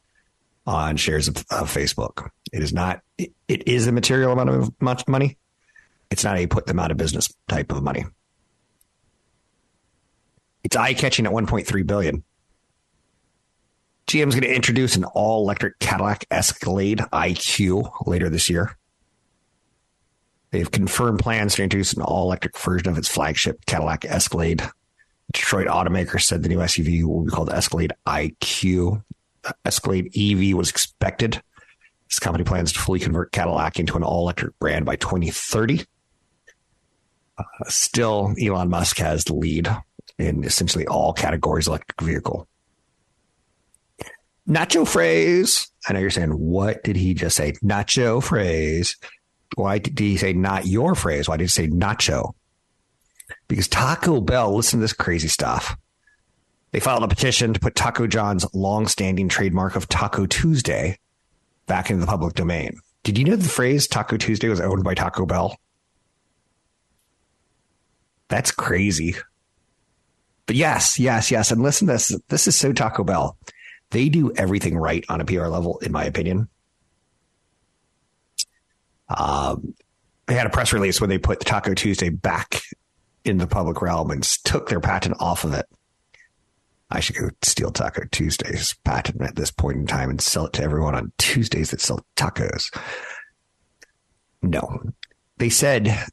on 0.66 0.98
shares 0.98 1.28
of, 1.28 1.36
of 1.50 1.72
Facebook. 1.72 2.28
It 2.52 2.62
is 2.62 2.72
not. 2.72 3.00
It, 3.16 3.32
it 3.48 3.66
is 3.66 3.86
a 3.86 3.92
material 3.92 4.32
amount 4.32 4.50
of 4.50 4.70
much 4.80 5.08
money. 5.08 5.38
It's 6.10 6.24
not 6.24 6.36
a 6.36 6.46
put 6.46 6.66
them 6.66 6.78
out 6.78 6.90
of 6.90 6.96
business 6.96 7.32
type 7.48 7.72
of 7.72 7.82
money. 7.82 8.04
It's 10.64 10.76
eye 10.76 10.94
catching 10.94 11.26
at 11.26 11.32
1.3 11.32 11.86
billion. 11.86 12.24
GM's 14.08 14.34
going 14.34 14.42
to 14.42 14.54
introduce 14.54 14.96
an 14.96 15.04
all 15.04 15.42
electric 15.42 15.78
Cadillac 15.80 16.24
Escalade 16.30 16.98
IQ 17.12 18.06
later 18.06 18.30
this 18.30 18.48
year. 18.48 18.76
They've 20.50 20.70
confirmed 20.70 21.18
plans 21.18 21.56
to 21.56 21.62
introduce 21.62 21.92
an 21.92 22.00
all 22.00 22.24
electric 22.24 22.56
version 22.58 22.88
of 22.88 22.96
its 22.96 23.08
flagship 23.08 23.66
Cadillac 23.66 24.06
Escalade. 24.06 24.62
Detroit 25.32 25.66
automaker 25.66 26.18
said 26.18 26.42
the 26.42 26.48
new 26.48 26.58
SUV 26.58 27.04
will 27.04 27.24
be 27.24 27.30
called 27.30 27.50
Escalade 27.50 27.92
IQ. 28.06 29.02
Escalade 29.66 30.10
EV 30.16 30.56
was 30.56 30.70
expected. 30.70 31.42
This 32.08 32.18
company 32.18 32.44
plans 32.44 32.72
to 32.72 32.78
fully 32.78 33.00
convert 33.00 33.32
Cadillac 33.32 33.78
into 33.78 33.98
an 33.98 34.02
all 34.02 34.22
electric 34.22 34.58
brand 34.58 34.86
by 34.86 34.96
2030. 34.96 35.84
Uh, 37.36 37.42
still, 37.66 38.34
Elon 38.42 38.70
Musk 38.70 38.96
has 38.98 39.24
the 39.24 39.34
lead 39.34 39.68
in 40.18 40.44
essentially 40.44 40.86
all 40.86 41.12
categories 41.12 41.68
electric 41.68 42.00
vehicle. 42.00 42.46
Nacho 44.48 44.86
phrase. 44.88 45.70
I 45.88 45.92
know 45.92 46.00
you're 46.00 46.10
saying, 46.10 46.30
what 46.30 46.82
did 46.82 46.96
he 46.96 47.14
just 47.14 47.36
say? 47.36 47.52
Nacho 47.64 48.22
phrase 48.22 48.96
why 49.54 49.78
did 49.78 49.98
he 49.98 50.16
say 50.16 50.32
not 50.32 50.66
your 50.66 50.94
phrase? 50.94 51.28
Why 51.28 51.36
did 51.36 51.44
he 51.44 51.48
say 51.48 51.68
nacho? 51.68 52.32
Because 53.46 53.68
Taco 53.68 54.20
Bell, 54.20 54.54
listen 54.54 54.78
to 54.78 54.82
this 54.82 54.92
crazy 54.92 55.28
stuff. 55.28 55.76
They 56.70 56.80
filed 56.80 57.02
a 57.02 57.08
petition 57.08 57.54
to 57.54 57.60
put 57.60 57.74
Taco 57.74 58.06
John's 58.06 58.46
long-standing 58.54 59.28
trademark 59.28 59.74
of 59.74 59.88
Taco 59.88 60.26
Tuesday 60.26 60.98
back 61.66 61.90
into 61.90 62.00
the 62.00 62.06
public 62.06 62.34
domain. 62.34 62.78
Did 63.04 63.16
you 63.16 63.24
know 63.24 63.36
the 63.36 63.48
phrase 63.48 63.86
Taco 63.86 64.16
Tuesday 64.16 64.48
was 64.48 64.60
owned 64.60 64.84
by 64.84 64.94
Taco 64.94 65.24
Bell? 65.24 65.56
That's 68.28 68.50
crazy. 68.50 69.16
But 70.48 70.56
yes, 70.56 70.98
yes, 70.98 71.30
yes. 71.30 71.50
And 71.52 71.62
listen 71.62 71.86
to 71.86 71.92
this. 71.92 72.18
This 72.28 72.48
is 72.48 72.56
so 72.56 72.72
Taco 72.72 73.04
Bell. 73.04 73.36
They 73.90 74.08
do 74.08 74.32
everything 74.34 74.78
right 74.78 75.04
on 75.10 75.20
a 75.20 75.24
PR 75.26 75.46
level, 75.46 75.78
in 75.80 75.92
my 75.92 76.04
opinion. 76.04 76.48
Um, 79.14 79.74
they 80.26 80.34
had 80.34 80.46
a 80.46 80.50
press 80.50 80.72
release 80.72 81.02
when 81.02 81.10
they 81.10 81.18
put 81.18 81.40
Taco 81.40 81.74
Tuesday 81.74 82.08
back 82.08 82.62
in 83.26 83.36
the 83.36 83.46
public 83.46 83.82
realm 83.82 84.10
and 84.10 84.22
took 84.22 84.70
their 84.70 84.80
patent 84.80 85.16
off 85.20 85.44
of 85.44 85.52
it. 85.52 85.66
I 86.90 87.00
should 87.00 87.16
go 87.16 87.28
steal 87.42 87.70
Taco 87.70 88.04
Tuesday's 88.10 88.74
patent 88.84 89.20
at 89.20 89.36
this 89.36 89.50
point 89.50 89.76
in 89.76 89.86
time 89.86 90.08
and 90.08 90.20
sell 90.20 90.46
it 90.46 90.54
to 90.54 90.62
everyone 90.62 90.94
on 90.94 91.12
Tuesdays 91.18 91.72
that 91.72 91.82
sell 91.82 92.00
tacos. 92.16 92.74
No. 94.40 94.80
They 95.36 95.50
said 95.50 96.06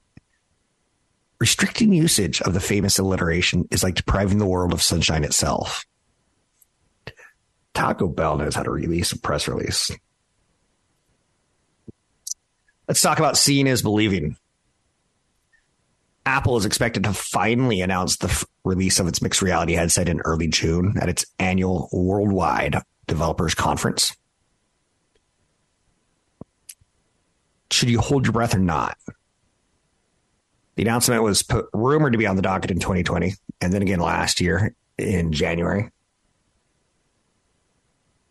restricting 1.39 1.94
usage 1.94 2.42
of 2.42 2.54
the 2.54 2.60
famous 2.60 2.98
alliteration 2.98 3.68
is 3.72 3.84
like 3.84 3.96
depriving 3.96 4.38
the 4.38 4.46
world 4.46 4.74
of 4.74 4.82
sunshine 4.82 5.24
itself. 5.24 5.86
Taco 7.74 8.08
Bell 8.08 8.38
knows 8.38 8.56
how 8.56 8.63
to 8.63 8.72
release 8.72 9.12
a 9.12 9.20
press 9.20 9.48
release. 9.48 9.92
Let's 12.88 13.01
talk 13.01 13.20
about 13.20 13.38
seeing 13.38 13.68
is 13.68 13.82
believing. 13.82 14.38
Apple 16.25 16.58
is 16.58 16.65
expected 16.65 17.04
to 17.04 17.13
finally 17.13 17.82
announce 17.82 18.18
the 18.18 18.27
f- 18.27 18.46
release 18.63 19.00
of 19.00 19.08
its 19.08 19.22
mixed 19.22 19.42
reality 19.42 19.74
headset 19.74 20.10
in 20.10 20.22
early 20.22 20.48
June 20.48 20.96
at 21.00 21.10
its 21.10 21.25
annual 21.38 21.89
worldwide 21.92 22.77
developers 23.08 23.54
conference. 23.54 24.15
Should 27.70 27.89
you 27.89 28.00
hold 28.00 28.25
your 28.25 28.34
breath 28.34 28.56
or 28.56 28.60
not? 28.60 28.98
The 30.75 30.84
announcement 30.84 31.24
was 31.24 31.44
rumored 31.74 32.13
to 32.13 32.17
be 32.17 32.27
on 32.27 32.36
the 32.36 32.41
docket 32.41 32.72
in 32.72 32.79
2020 32.79 33.34
and 33.62 33.74
then 33.74 33.82
again 33.82 34.00
last 34.00 34.41
year 34.41 34.75
in 34.98 35.32
January. 35.32 35.89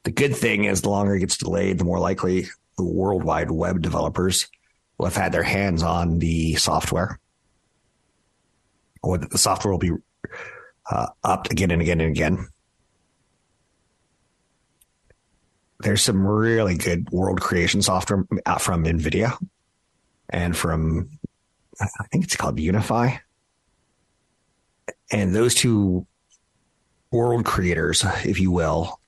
The 0.05 0.11
good 0.11 0.37
thing 0.37 0.65
is 0.65 0.83
the 0.83 0.91
longer 0.91 1.15
it 1.15 1.21
gets 1.21 1.39
delayed, 1.39 1.79
the 1.79 1.85
more 1.85 1.99
likely 1.99 2.47
the 2.77 2.85
worldwide 2.85 3.51
web 3.51 3.81
developers 3.81 4.49
will 4.99 5.07
have 5.07 5.17
had 5.17 5.33
their 5.33 5.43
hands 5.43 5.83
on 5.83 6.19
the 6.19 6.55
software, 6.57 7.19
or 9.03 9.19
that 9.19 9.31
the 9.31 9.39
software 9.39 9.73
will 9.73 9.79
be 9.79 9.93
uh, 10.91 11.07
upped 11.23 11.51
again 11.51 11.71
and 11.71 11.81
again 11.81 12.01
and 12.01 12.11
again. 12.11 12.49
There's 15.81 16.03
some 16.03 16.27
really 16.27 16.77
good 16.77 17.11
world 17.11 17.41
creation 17.41 17.83
software 17.83 18.25
from 18.59 18.85
NVIDIA 18.85 19.37
and 20.29 20.57
from, 20.57 21.09
I 21.81 22.05
think 22.13 22.25
it's 22.25 22.37
called 22.37 22.59
Unity. 22.59 23.21
And 25.11 25.35
those 25.35 25.55
two 25.55 26.07
world 27.11 27.45
creators, 27.45 28.05
if 28.25 28.41
you 28.41 28.51
will, 28.51 29.01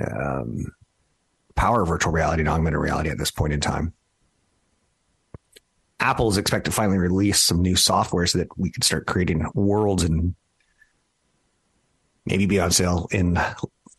um, 0.00 0.66
power 1.54 1.84
virtual 1.84 2.12
reality 2.12 2.42
and 2.42 2.48
augmented 2.48 2.80
reality 2.80 3.10
at 3.10 3.18
this 3.18 3.30
point 3.30 3.52
in 3.52 3.60
time. 3.60 3.92
Apple 6.00 6.28
is 6.28 6.36
expected 6.36 6.70
to 6.70 6.76
finally 6.76 6.98
release 6.98 7.40
some 7.40 7.62
new 7.62 7.76
software 7.76 8.26
so 8.26 8.38
that 8.38 8.58
we 8.58 8.70
can 8.70 8.82
start 8.82 9.06
creating 9.06 9.46
worlds 9.54 10.02
and 10.02 10.34
maybe 12.26 12.46
be 12.46 12.60
on 12.60 12.70
sale 12.70 13.08
in 13.10 13.38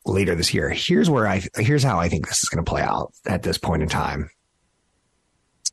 later 0.05 0.35
this 0.35 0.53
year. 0.53 0.69
Here's 0.69 1.09
where 1.09 1.27
I 1.27 1.43
here's 1.57 1.83
how 1.83 1.99
I 1.99 2.09
think 2.09 2.27
this 2.27 2.43
is 2.43 2.49
going 2.49 2.63
to 2.63 2.69
play 2.69 2.81
out 2.81 3.13
at 3.25 3.43
this 3.43 3.57
point 3.57 3.81
in 3.81 3.89
time. 3.89 4.29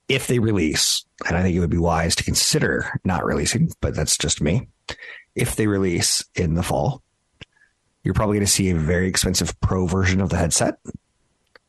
If 0.08 0.26
they 0.26 0.38
release, 0.38 1.04
and 1.26 1.36
I 1.36 1.42
think 1.42 1.56
it 1.56 1.60
would 1.60 1.70
be 1.70 1.78
wise 1.78 2.14
to 2.16 2.24
consider 2.24 3.00
not 3.04 3.24
releasing, 3.24 3.70
but 3.80 3.94
that's 3.94 4.18
just 4.18 4.40
me. 4.40 4.68
If 5.34 5.56
they 5.56 5.66
release 5.66 6.24
in 6.34 6.54
the 6.54 6.62
fall, 6.62 7.02
you're 8.02 8.14
probably 8.14 8.36
going 8.36 8.46
to 8.46 8.52
see 8.52 8.70
a 8.70 8.74
very 8.74 9.08
expensive 9.08 9.58
pro 9.60 9.86
version 9.86 10.20
of 10.20 10.28
the 10.28 10.36
headset 10.36 10.78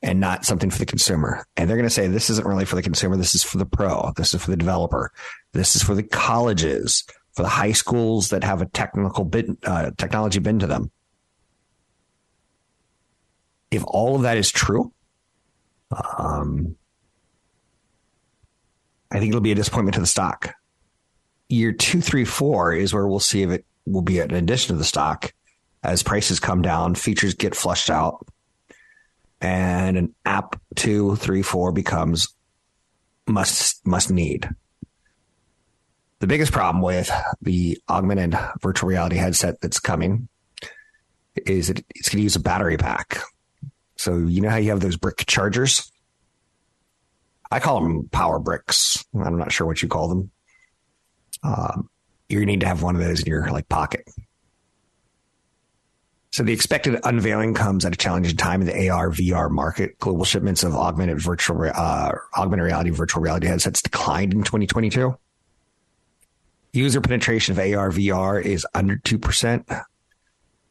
and 0.02 0.20
not 0.20 0.46
something 0.46 0.70
for 0.70 0.80
the 0.80 0.86
consumer. 0.86 1.46
And 1.56 1.70
they're 1.70 1.78
going 1.78 1.88
to 1.88 1.94
say, 1.94 2.08
this 2.08 2.30
isn't 2.30 2.46
really 2.46 2.66
for 2.66 2.76
the 2.76 2.82
consumer. 2.82 3.16
This 3.16 3.36
is 3.36 3.44
for 3.44 3.58
the 3.58 3.66
pro. 3.66 4.12
This 4.18 4.34
is 4.34 4.44
for 4.44 4.52
the 4.52 4.58
developer. 4.58 5.12
This 5.54 5.76
is 5.76 5.84
for 5.84 5.96
the 5.96 6.04
colleges, 6.04 7.06
for 7.32 7.44
the 7.44 7.50
high 7.50 7.72
schools 7.72 8.30
that 8.30 8.44
have 8.44 8.62
a 8.62 8.66
technical 8.66 9.24
bit, 9.24 9.46
uh, 9.64 9.92
technology 9.98 10.40
bent 10.40 10.60
to 10.62 10.68
them. 10.68 10.92
If 13.72 13.84
all 13.88 14.16
of 14.16 14.24
that 14.24 14.38
is 14.38 14.52
true, 14.52 14.92
um, 16.18 16.76
I 19.14 19.20
think 19.20 19.30
it'll 19.30 19.42
be 19.42 19.52
a 19.52 19.56
disappointment 19.56 19.94
to 19.94 20.02
the 20.02 20.08
stock. 20.08 20.56
Year 21.48 21.72
two, 21.72 22.02
three, 22.02 22.26
four 22.26 22.74
is 22.74 22.94
where 22.94 23.08
we'll 23.08 23.20
see 23.20 23.44
if 23.44 23.52
it 23.52 23.66
will 23.86 24.02
be 24.02 24.20
an 24.20 24.34
addition 24.34 24.74
to 24.74 24.78
the 24.78 24.84
stock 24.84 25.32
as 25.84 26.02
prices 26.02 26.40
come 26.40 26.62
down, 26.62 26.96
features 26.96 27.36
get 27.36 27.56
flushed 27.56 27.90
out, 27.90 28.26
and 29.40 29.98
an 29.98 30.16
app 30.26 30.60
two, 30.76 31.16
three, 31.18 31.44
four 31.44 31.72
becomes 31.72 32.34
must 33.28 33.86
must 33.86 34.10
need. 34.10 34.50
The 36.20 36.28
biggest 36.28 36.52
problem 36.52 36.82
with 36.82 37.12
the 37.42 37.78
augmented 37.90 38.36
virtual 38.62 38.90
reality 38.90 39.18
headset 39.18 39.60
that's 39.62 39.80
coming 39.80 40.30
is 41.46 41.68
that 41.68 41.84
it's 41.96 42.10
going 42.10 42.20
to 42.20 42.24
use 42.24 42.36
a 42.36 42.40
battery 42.40 42.78
pack. 42.78 43.20
So 43.98 44.18
you 44.18 44.42
know 44.42 44.50
how 44.50 44.58
you 44.58 44.70
have 44.72 44.80
those 44.80 44.98
brick 44.98 45.26
chargers? 45.28 45.92
I 47.54 47.60
call 47.60 47.82
them 47.82 48.10
power 48.10 48.40
bricks. 48.40 49.06
I'm 49.14 49.38
not 49.38 49.52
sure 49.52 49.68
what 49.68 49.80
you 49.84 49.88
call 49.88 50.08
them. 50.08 50.32
Um, 51.44 51.88
you 52.28 52.44
need 52.48 52.62
to 52.62 52.66
have 52.66 52.82
one 52.82 52.96
of 52.96 53.02
those 53.02 53.22
in 53.22 53.28
your 53.28 53.48
like 53.52 53.70
pocket. 53.70 54.10
So 56.32 56.42
the 56.42 56.52
expected 56.52 57.00
unveiling 57.04 57.54
comes 57.54 57.86
at 57.86 57.94
a 57.94 57.96
challenging 57.96 58.36
time 58.38 58.62
in 58.62 58.68
the 58.68 58.90
AR 58.90 59.12
VR 59.12 59.52
market. 59.52 60.00
Global 60.00 60.26
shipments 60.26 60.64
of 60.64 60.74
augmented 60.74 61.22
virtual 61.22 61.70
uh, 61.72 62.14
augmented 62.36 62.66
reality 62.66 62.90
virtual 62.90 63.22
reality 63.22 63.46
headsets 63.46 63.84
declined 63.84 64.34
in 64.34 64.40
2022. 64.40 65.16
User 66.72 67.02
penetration 67.02 67.52
of 67.52 67.60
AR 67.60 67.92
VR 67.92 68.44
is 68.44 68.66
under 68.74 68.98
2%. 68.98 69.84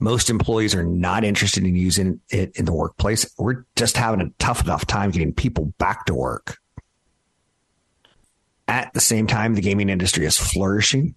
Most 0.00 0.30
employees 0.30 0.74
are 0.74 0.82
not 0.82 1.22
interested 1.22 1.62
in 1.62 1.76
using 1.76 2.20
it 2.28 2.56
in 2.56 2.64
the 2.64 2.72
workplace. 2.72 3.32
We're 3.38 3.66
just 3.76 3.96
having 3.96 4.20
a 4.20 4.30
tough 4.40 4.64
enough 4.64 4.84
time 4.84 5.12
getting 5.12 5.32
people 5.32 5.66
back 5.78 6.06
to 6.06 6.14
work. 6.14 6.58
At 8.68 8.92
the 8.94 9.00
same 9.00 9.26
time, 9.26 9.54
the 9.54 9.60
gaming 9.60 9.88
industry 9.88 10.24
is 10.24 10.38
flourishing. 10.38 11.14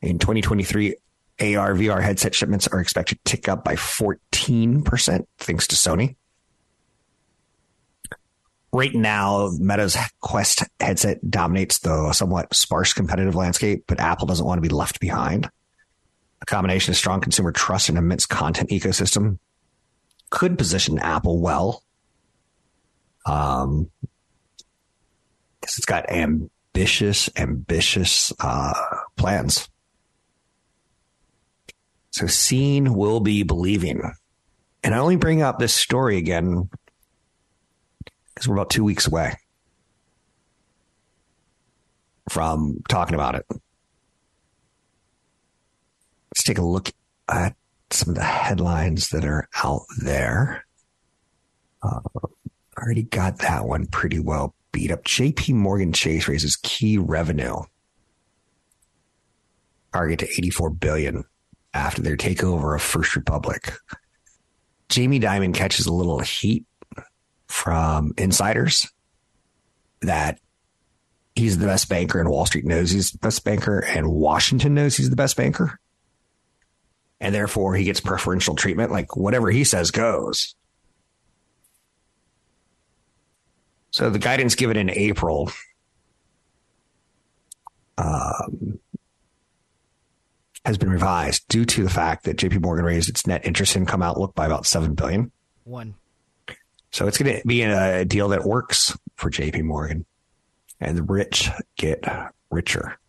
In 0.00 0.18
2023, 0.18 0.96
AR 1.40 1.74
VR 1.74 2.02
headset 2.02 2.34
shipments 2.34 2.66
are 2.68 2.80
expected 2.80 3.24
to 3.24 3.36
tick 3.36 3.48
up 3.48 3.64
by 3.64 3.74
14%, 3.74 5.26
thanks 5.38 5.66
to 5.68 5.76
Sony. 5.76 6.16
Right 8.72 8.94
now, 8.94 9.50
Meta's 9.58 9.96
Quest 10.20 10.64
headset 10.78 11.18
dominates 11.30 11.78
the 11.78 12.12
somewhat 12.12 12.54
sparse 12.54 12.92
competitive 12.92 13.34
landscape, 13.34 13.84
but 13.86 13.98
Apple 13.98 14.26
doesn't 14.26 14.44
want 14.44 14.58
to 14.58 14.68
be 14.68 14.74
left 14.74 15.00
behind. 15.00 15.48
A 16.42 16.46
combination 16.46 16.92
of 16.92 16.96
strong 16.96 17.20
consumer 17.20 17.50
trust 17.50 17.88
and 17.88 17.96
immense 17.96 18.26
content 18.26 18.70
ecosystem 18.70 19.38
could 20.30 20.58
position 20.58 20.98
Apple 20.98 21.40
well. 21.40 21.82
Um, 23.24 23.90
it's 25.76 25.86
got 25.86 26.10
ambitious, 26.10 27.28
ambitious 27.36 28.32
uh, 28.40 28.72
plans. 29.16 29.68
So 32.12 32.26
seeing 32.26 32.94
will 32.94 33.20
be 33.20 33.42
believing. 33.42 34.02
And 34.82 34.94
I 34.94 34.98
only 34.98 35.16
bring 35.16 35.42
up 35.42 35.58
this 35.58 35.74
story 35.74 36.16
again 36.16 36.70
because 38.34 38.48
we're 38.48 38.56
about 38.56 38.70
two 38.70 38.84
weeks 38.84 39.06
away 39.06 39.36
from 42.30 42.80
talking 42.88 43.14
about 43.14 43.34
it. 43.34 43.44
Let's 46.30 46.44
take 46.44 46.58
a 46.58 46.64
look 46.64 46.90
at 47.28 47.56
some 47.90 48.10
of 48.10 48.14
the 48.14 48.24
headlines 48.24 49.10
that 49.10 49.24
are 49.24 49.48
out 49.64 49.82
there. 50.02 50.64
Uh, 51.82 52.00
already 52.76 53.02
got 53.02 53.38
that 53.38 53.64
one 53.64 53.86
pretty 53.86 54.20
well 54.20 54.54
beat 54.78 54.92
up. 54.92 55.02
JP 55.04 55.54
Morgan 55.54 55.92
Chase 55.92 56.28
raises 56.28 56.56
key 56.56 56.98
revenue 56.98 57.56
target 59.92 60.20
to 60.20 60.28
84 60.28 60.70
billion 60.70 61.24
after 61.74 62.00
their 62.00 62.16
takeover 62.16 62.76
of 62.76 62.82
First 62.82 63.16
Republic. 63.16 63.72
Jamie 64.88 65.18
Dimon 65.18 65.52
catches 65.52 65.86
a 65.86 65.92
little 65.92 66.20
heat 66.20 66.64
from 67.48 68.12
insiders 68.16 68.88
that 70.02 70.38
he's 71.34 71.58
the 71.58 71.66
best 71.66 71.88
banker 71.88 72.20
and 72.20 72.28
Wall 72.28 72.46
Street 72.46 72.64
knows 72.64 72.92
he's 72.92 73.10
the 73.10 73.18
best 73.18 73.44
banker 73.44 73.80
and 73.80 74.08
Washington 74.08 74.74
knows 74.74 74.96
he's 74.96 75.10
the 75.10 75.16
best 75.16 75.36
banker. 75.36 75.80
And 77.20 77.34
therefore 77.34 77.74
he 77.74 77.84
gets 77.84 78.00
preferential 78.00 78.54
treatment. 78.54 78.92
Like 78.92 79.16
whatever 79.16 79.50
he 79.50 79.64
says 79.64 79.90
goes. 79.90 80.54
So 83.98 84.10
the 84.10 84.20
guidance 84.20 84.54
given 84.54 84.76
in 84.76 84.90
April 84.90 85.50
um, 87.98 88.78
has 90.64 90.78
been 90.78 90.88
revised 90.88 91.48
due 91.48 91.64
to 91.64 91.82
the 91.82 91.90
fact 91.90 92.22
that 92.22 92.36
JP 92.36 92.62
Morgan 92.62 92.84
raised 92.84 93.08
its 93.08 93.26
net 93.26 93.44
interest 93.44 93.74
income 93.74 94.00
outlook 94.00 94.36
by 94.36 94.46
about 94.46 94.66
7 94.66 94.94
billion. 94.94 95.32
One. 95.64 95.96
So 96.92 97.08
it's 97.08 97.18
going 97.18 97.40
to 97.40 97.42
be 97.44 97.62
a 97.62 98.04
deal 98.04 98.28
that 98.28 98.44
works 98.44 98.96
for 99.16 99.32
JP 99.32 99.64
Morgan 99.64 100.06
and 100.78 100.96
the 100.96 101.02
rich 101.02 101.50
get 101.76 102.04
richer. 102.52 103.00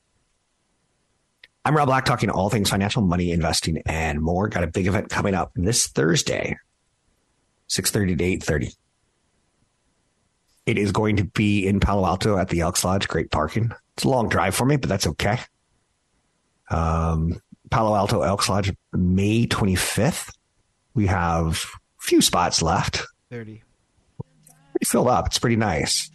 I'm 1.65 1.78
Rob 1.78 1.86
Black 1.89 2.06
talking 2.06 2.32
all 2.32 2.49
things 2.49 2.71
financial, 2.71 3.04
money, 3.04 3.32
investing, 3.32 3.84
and 3.86 4.19
more. 4.21 4.49
Got 4.49 4.63
a 4.63 4.67
big 4.67 4.88
event 4.88 5.10
coming 5.12 5.36
up 5.36 5.52
this 5.54 5.86
Thursday, 5.86 6.58
6.30 7.69 8.17
to 8.17 8.54
8.30. 8.54 8.75
It 10.69 10.77
is 10.77 10.91
going 10.91 11.15
to 11.15 11.23
be 11.23 11.65
in 11.65 11.79
Palo 11.79 12.05
Alto 12.05 12.38
at 12.38 12.49
the 12.49 12.60
Elks 12.60 12.84
Lodge. 12.84 13.08
Great 13.08 13.32
parking. 13.32 13.71
It's 13.95 14.03
a 14.03 14.08
long 14.08 14.29
drive 14.29 14.53
for 14.53 14.65
me, 14.65 14.77
but 14.77 14.88
that's 14.88 15.08
okay. 15.08 15.39
Um, 16.69 17.41
Palo 17.71 17.95
Alto 17.95 18.21
Elks 18.21 18.47
Lodge, 18.47 18.71
May 18.93 19.47
25th. 19.47 20.32
We 20.93 21.08
have 21.08 21.65
a 21.99 22.03
few 22.03 22.21
spots 22.21 22.62
left. 22.62 23.01
30. 23.32 23.63
Pretty 24.73 24.86
filled 24.86 25.08
up. 25.08 25.25
It's 25.25 25.39
pretty 25.39 25.55
nice. 25.55 26.12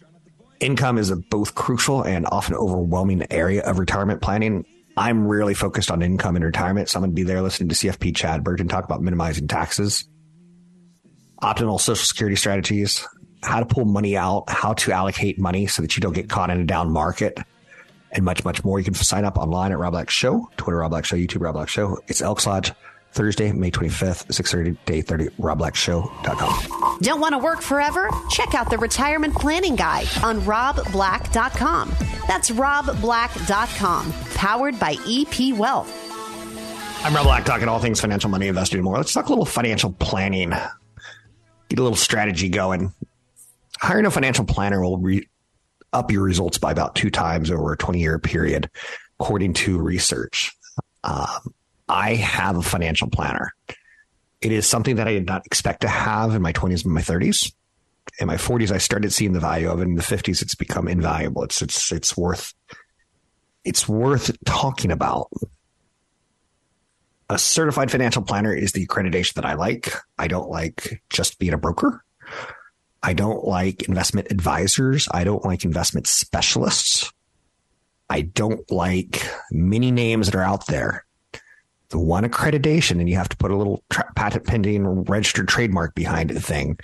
Income 0.61 0.99
is 0.99 1.09
a 1.09 1.17
both 1.17 1.53
crucial 1.53 2.03
and 2.03 2.25
often 2.25 2.55
overwhelming 2.55 3.29
area 3.29 3.61
of 3.61 3.77
retirement 3.77 4.21
planning. 4.21 4.63
I'm 4.95 5.27
really 5.27 5.53
focused 5.53 5.91
on 5.91 6.01
income 6.01 6.37
and 6.37 6.45
retirement, 6.45 6.87
so 6.87 6.97
I'm 6.97 7.01
going 7.01 7.11
to 7.11 7.15
be 7.15 7.23
there 7.23 7.41
listening 7.41 7.67
to 7.67 7.75
CFP 7.75 8.15
Chad 8.15 8.41
Burton 8.45 8.69
talk 8.69 8.85
about 8.85 9.01
minimizing 9.01 9.49
taxes, 9.49 10.07
optimal 11.43 11.77
social 11.77 12.05
security 12.05 12.37
strategies, 12.37 13.05
how 13.45 13.59
to 13.59 13.65
pull 13.65 13.85
money 13.85 14.17
out, 14.17 14.45
how 14.49 14.73
to 14.73 14.91
allocate 14.91 15.39
money 15.39 15.67
so 15.67 15.81
that 15.81 15.95
you 15.95 16.01
don't 16.01 16.13
get 16.13 16.29
caught 16.29 16.49
in 16.49 16.59
a 16.59 16.65
down 16.65 16.91
market 16.91 17.37
and 18.11 18.23
much, 18.25 18.43
much 18.43 18.63
more. 18.63 18.79
You 18.79 18.85
can 18.85 18.93
sign 18.93 19.25
up 19.25 19.37
online 19.37 19.71
at 19.71 19.77
Rob 19.77 19.93
Black 19.93 20.09
Show, 20.09 20.49
Twitter 20.57 20.77
Rob 20.77 20.91
Black 20.91 21.05
Show, 21.05 21.15
YouTube 21.15 21.41
Rob 21.41 21.55
Black 21.55 21.69
Show. 21.69 21.99
It's 22.07 22.21
Elks 22.21 22.47
Lodge, 22.47 22.71
Thursday, 23.11 23.51
May 23.51 23.71
25th, 23.71 24.27
6.30 24.27 24.77
to 24.85 24.93
8.30, 25.03 25.29
robblackshow.com. 25.37 26.99
Don't 27.01 27.19
want 27.19 27.33
to 27.33 27.39
work 27.39 27.61
forever? 27.61 28.09
Check 28.29 28.55
out 28.55 28.69
the 28.69 28.77
Retirement 28.77 29.35
Planning 29.35 29.75
Guide 29.75 30.07
on 30.23 30.41
robblack.com. 30.41 31.93
That's 32.27 32.51
robblack.com, 32.51 34.13
powered 34.33 34.79
by 34.79 34.97
EP 35.07 35.57
Wealth. 35.57 36.01
I'm 37.05 37.13
Rob 37.13 37.25
Black, 37.25 37.45
talking 37.45 37.67
all 37.67 37.79
things 37.79 38.01
financial, 38.01 38.29
money, 38.29 38.47
investing, 38.47 38.79
and 38.79 38.85
more. 38.85 38.97
Let's 38.97 39.13
talk 39.13 39.27
a 39.27 39.29
little 39.29 39.45
financial 39.45 39.91
planning. 39.93 40.49
Get 40.49 41.79
a 41.79 41.83
little 41.83 41.95
strategy 41.95 42.49
going. 42.49 42.93
Hiring 43.85 44.07
a 44.07 44.11
financial 44.11 44.45
planner 44.45 44.81
will 44.81 44.97
re- 44.97 45.29
up 45.93 46.09
your 46.09 46.23
results 46.23 46.57
by 46.57 46.71
about 46.71 46.95
two 46.95 47.11
times 47.11 47.51
over 47.51 47.71
a 47.71 47.77
20 47.77 47.99
year 47.99 48.17
period, 48.17 48.67
according 49.19 49.53
to 49.53 49.79
research. 49.79 50.51
Um, 51.03 51.53
I 51.87 52.15
have 52.15 52.57
a 52.57 52.63
financial 52.63 53.11
planner. 53.11 53.53
It 54.41 54.51
is 54.51 54.67
something 54.67 54.95
that 54.95 55.07
I 55.07 55.13
did 55.13 55.27
not 55.27 55.45
expect 55.45 55.81
to 55.81 55.87
have 55.87 56.33
in 56.33 56.41
my 56.41 56.51
20s 56.51 56.83
and 56.83 56.95
my 56.95 57.01
30s. 57.01 57.53
In 58.19 58.25
my 58.25 58.37
40s, 58.37 58.71
I 58.71 58.79
started 58.79 59.13
seeing 59.13 59.33
the 59.33 59.39
value 59.39 59.69
of 59.69 59.79
it. 59.79 59.83
In 59.83 59.93
the 59.93 60.01
50s, 60.01 60.41
it's 60.41 60.55
become 60.55 60.87
invaluable. 60.87 61.43
It's 61.43 61.61
it's 61.61 61.91
it's 61.91 62.17
worth 62.17 62.55
it's 63.65 63.87
worth 63.87 64.35
talking 64.45 64.89
about. 64.89 65.29
A 67.29 67.37
certified 67.37 67.91
financial 67.91 68.23
planner 68.23 68.51
is 68.51 68.71
the 68.71 68.87
accreditation 68.87 69.33
that 69.35 69.45
I 69.45 69.53
like. 69.53 69.93
I 70.17 70.27
don't 70.27 70.49
like 70.49 71.03
just 71.11 71.37
being 71.37 71.53
a 71.53 71.57
broker. 71.59 72.03
I 73.05 73.13
don't 73.13 73.45
like 73.45 73.83
investment 73.83 74.31
advisors. 74.31 75.07
I 75.11 75.25
don't 75.25 75.45
like 75.45 75.63
investment 75.63 76.07
specialists. 76.07 77.13
I 78.09 78.21
don't 78.21 78.69
like 78.71 79.23
many 79.51 79.91
names 79.91 80.25
that 80.25 80.35
are 80.35 80.41
out 80.41 80.65
there. 80.65 81.05
The 81.89 81.99
one 81.99 82.23
accreditation, 82.23 82.99
and 82.99 83.07
you 83.07 83.15
have 83.17 83.29
to 83.29 83.37
put 83.37 83.51
a 83.51 83.55
little 83.55 83.83
tra- 83.91 84.11
patent 84.15 84.47
pending 84.47 85.03
registered 85.03 85.47
trademark 85.47 85.93
behind 85.93 86.31
the 86.31 86.41
thing, 86.41 86.79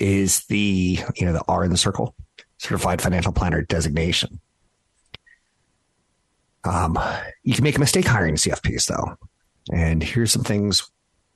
is 0.00 0.44
the 0.46 0.98
you 1.14 1.24
know 1.24 1.32
the 1.32 1.44
R 1.46 1.62
in 1.62 1.70
the 1.70 1.76
circle, 1.76 2.16
certified 2.58 3.00
financial 3.00 3.32
planner 3.32 3.62
designation. 3.62 4.40
Um, 6.64 6.98
you 7.44 7.54
can 7.54 7.62
make 7.62 7.76
a 7.76 7.80
mistake 7.80 8.06
hiring 8.06 8.34
CFPs 8.34 8.86
though, 8.86 9.16
and 9.72 10.02
here's 10.02 10.32
some 10.32 10.42
things 10.42 10.90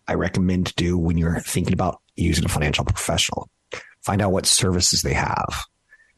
I 0.08 0.14
recommend 0.14 0.66
to 0.66 0.74
do 0.74 0.98
when 0.98 1.18
you're 1.18 1.38
thinking 1.38 1.72
about 1.72 2.00
using 2.16 2.44
a 2.44 2.48
financial 2.48 2.84
professional 2.84 3.48
find 4.04 4.20
out 4.20 4.32
what 4.32 4.46
services 4.46 5.02
they 5.02 5.14
have. 5.14 5.64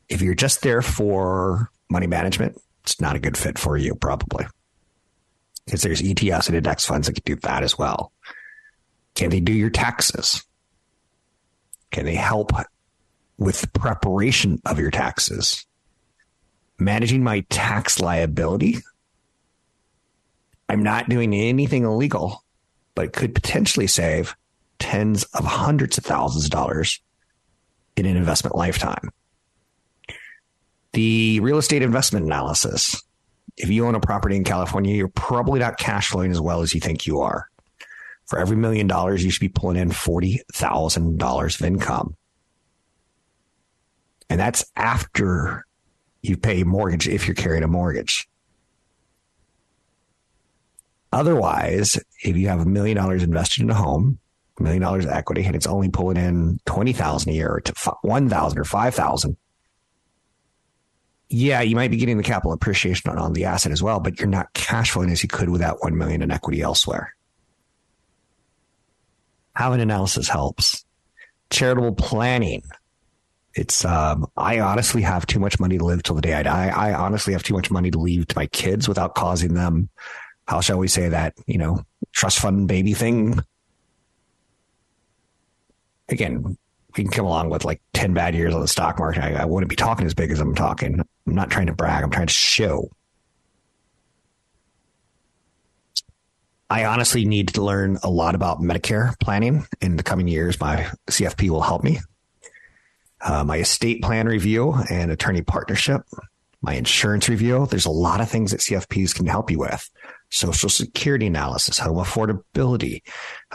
If 0.08 0.20
you're 0.20 0.34
just 0.34 0.62
there 0.62 0.82
for 0.82 1.70
money 1.88 2.06
management, 2.06 2.60
it's 2.82 3.00
not 3.00 3.16
a 3.16 3.20
good 3.20 3.36
fit 3.36 3.58
for 3.58 3.76
you, 3.76 3.94
probably. 3.94 4.46
Because 5.64 5.82
there's 5.82 6.02
ETFs 6.02 6.48
and 6.48 6.56
index 6.56 6.84
funds 6.84 7.06
that 7.06 7.14
can 7.14 7.22
do 7.24 7.40
that 7.42 7.62
as 7.62 7.78
well. 7.78 8.12
Can 9.14 9.30
they 9.30 9.40
do 9.40 9.52
your 9.52 9.70
taxes? 9.70 10.44
Can 11.90 12.04
they 12.04 12.14
help 12.14 12.52
with 13.38 13.60
the 13.60 13.68
preparation 13.68 14.60
of 14.66 14.78
your 14.78 14.90
taxes? 14.90 15.64
Managing 16.78 17.24
my 17.24 17.40
tax 17.48 18.00
liability. 18.00 18.78
I'm 20.68 20.82
not 20.82 21.08
doing 21.08 21.34
anything 21.34 21.84
illegal, 21.84 22.44
but 22.94 23.06
it 23.06 23.12
could 23.12 23.34
potentially 23.34 23.86
save 23.86 24.36
tens 24.78 25.24
of 25.24 25.44
hundreds 25.44 25.96
of 25.98 26.04
thousands 26.04 26.44
of 26.44 26.50
dollars 26.50 27.00
in 27.96 28.06
an 28.06 28.16
investment 28.16 28.56
lifetime. 28.56 29.10
The 30.92 31.40
real 31.40 31.58
estate 31.58 31.82
investment 31.82 32.26
analysis. 32.26 33.02
If 33.56 33.70
you 33.70 33.86
own 33.86 33.94
a 33.94 34.00
property 34.00 34.36
in 34.36 34.44
California, 34.44 34.94
you're 34.94 35.08
probably 35.08 35.60
not 35.60 35.78
cash 35.78 36.08
flowing 36.08 36.30
as 36.30 36.40
well 36.40 36.62
as 36.62 36.74
you 36.74 36.80
think 36.80 37.06
you 37.06 37.20
are. 37.20 37.48
For 38.26 38.38
every 38.38 38.56
million 38.56 38.86
dollars, 38.86 39.24
you 39.24 39.30
should 39.30 39.40
be 39.40 39.48
pulling 39.48 39.76
in 39.76 39.90
$40,000 39.90 41.60
of 41.60 41.66
income. 41.66 42.16
And 44.28 44.40
that's 44.40 44.64
after 44.74 45.64
you 46.22 46.36
pay 46.36 46.64
mortgage 46.64 47.08
if 47.08 47.26
you're 47.26 47.34
carrying 47.34 47.62
a 47.62 47.68
mortgage. 47.68 48.28
Otherwise, 51.12 51.98
if 52.22 52.36
you 52.36 52.48
have 52.48 52.60
a 52.60 52.66
million 52.66 52.96
dollars 52.96 53.22
invested 53.22 53.62
in 53.62 53.70
a 53.70 53.74
home, 53.74 54.18
million 54.60 54.82
dollars 54.82 55.04
of 55.04 55.10
equity, 55.10 55.44
and 55.44 55.54
it's 55.54 55.66
only 55.66 55.88
pulling 55.88 56.16
in 56.16 56.60
twenty 56.64 56.92
thousand 56.92 57.32
a 57.32 57.34
year, 57.34 57.50
or 57.54 57.60
to 57.60 57.96
one 58.02 58.28
thousand 58.28 58.58
or 58.58 58.64
five 58.64 58.94
thousand, 58.94 59.36
yeah, 61.28 61.60
you 61.60 61.76
might 61.76 61.90
be 61.90 61.96
getting 61.96 62.16
the 62.16 62.22
capital 62.22 62.52
appreciation 62.52 63.10
on, 63.10 63.18
on 63.18 63.32
the 63.32 63.44
asset 63.44 63.72
as 63.72 63.82
well, 63.82 64.00
but 64.00 64.18
you're 64.18 64.28
not 64.28 64.52
cash 64.54 64.92
flowing 64.92 65.10
as 65.10 65.22
you 65.22 65.28
could 65.28 65.50
without 65.50 65.78
that 65.78 65.82
one 65.82 65.96
million 65.96 66.22
in 66.22 66.30
equity 66.30 66.62
elsewhere. 66.62 67.14
Having 69.54 69.80
analysis 69.80 70.28
helps. 70.28 70.84
Charitable 71.50 71.94
planning. 71.94 72.62
It's 73.54 73.84
um, 73.84 74.26
I 74.36 74.60
honestly 74.60 75.02
have 75.02 75.26
too 75.26 75.38
much 75.38 75.58
money 75.58 75.78
to 75.78 75.84
live 75.84 76.02
till 76.02 76.14
the 76.14 76.20
day 76.20 76.34
I 76.34 76.42
die. 76.42 76.68
I 76.68 76.92
honestly 76.92 77.32
have 77.32 77.42
too 77.42 77.54
much 77.54 77.70
money 77.70 77.90
to 77.90 77.98
leave 77.98 78.28
to 78.28 78.36
my 78.36 78.46
kids 78.46 78.86
without 78.86 79.14
causing 79.14 79.54
them 79.54 79.88
how 80.46 80.60
shall 80.60 80.78
we 80.78 80.88
say 80.88 81.08
that, 81.08 81.34
you 81.46 81.58
know, 81.58 81.82
trust 82.12 82.38
fund 82.38 82.68
baby 82.68 82.92
thing. 82.92 83.40
Again, 86.08 86.56
we 86.96 87.04
can 87.04 87.10
come 87.10 87.26
along 87.26 87.50
with 87.50 87.64
like 87.64 87.82
10 87.94 88.14
bad 88.14 88.34
years 88.34 88.54
on 88.54 88.60
the 88.60 88.68
stock 88.68 88.98
market. 88.98 89.22
I, 89.22 89.34
I 89.34 89.44
wouldn't 89.44 89.68
be 89.68 89.76
talking 89.76 90.06
as 90.06 90.14
big 90.14 90.30
as 90.30 90.40
I'm 90.40 90.54
talking. 90.54 91.00
I'm 91.00 91.34
not 91.34 91.50
trying 91.50 91.66
to 91.66 91.74
brag. 91.74 92.04
I'm 92.04 92.10
trying 92.10 92.28
to 92.28 92.32
show. 92.32 92.90
I 96.68 96.84
honestly 96.84 97.24
need 97.24 97.48
to 97.48 97.62
learn 97.62 97.98
a 98.02 98.10
lot 98.10 98.34
about 98.34 98.60
Medicare 98.60 99.18
planning 99.20 99.66
in 99.80 99.96
the 99.96 100.02
coming 100.02 100.26
years. 100.26 100.60
My 100.60 100.90
CFP 101.08 101.50
will 101.50 101.62
help 101.62 101.84
me. 101.84 102.00
Uh, 103.20 103.44
my 103.44 103.58
estate 103.58 104.02
plan 104.02 104.26
review 104.26 104.74
and 104.90 105.10
attorney 105.10 105.42
partnership, 105.42 106.02
my 106.60 106.74
insurance 106.74 107.28
review. 107.28 107.66
There's 107.70 107.86
a 107.86 107.90
lot 107.90 108.20
of 108.20 108.28
things 108.28 108.50
that 108.50 108.60
CFPs 108.60 109.14
can 109.14 109.26
help 109.26 109.50
you 109.50 109.60
with. 109.60 109.88
Social 110.30 110.68
security 110.68 111.26
analysis, 111.26 111.78
home 111.78 111.98
affordability, 111.98 113.02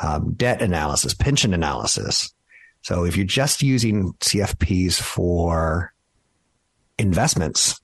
um, 0.01 0.33
debt 0.33 0.61
analysis, 0.61 1.13
pension 1.13 1.53
analysis. 1.53 2.33
So 2.81 3.05
if 3.05 3.15
you're 3.15 3.25
just 3.25 3.61
using 3.61 4.13
CFPs 4.13 4.99
for 4.99 5.93
investments, 6.97 7.79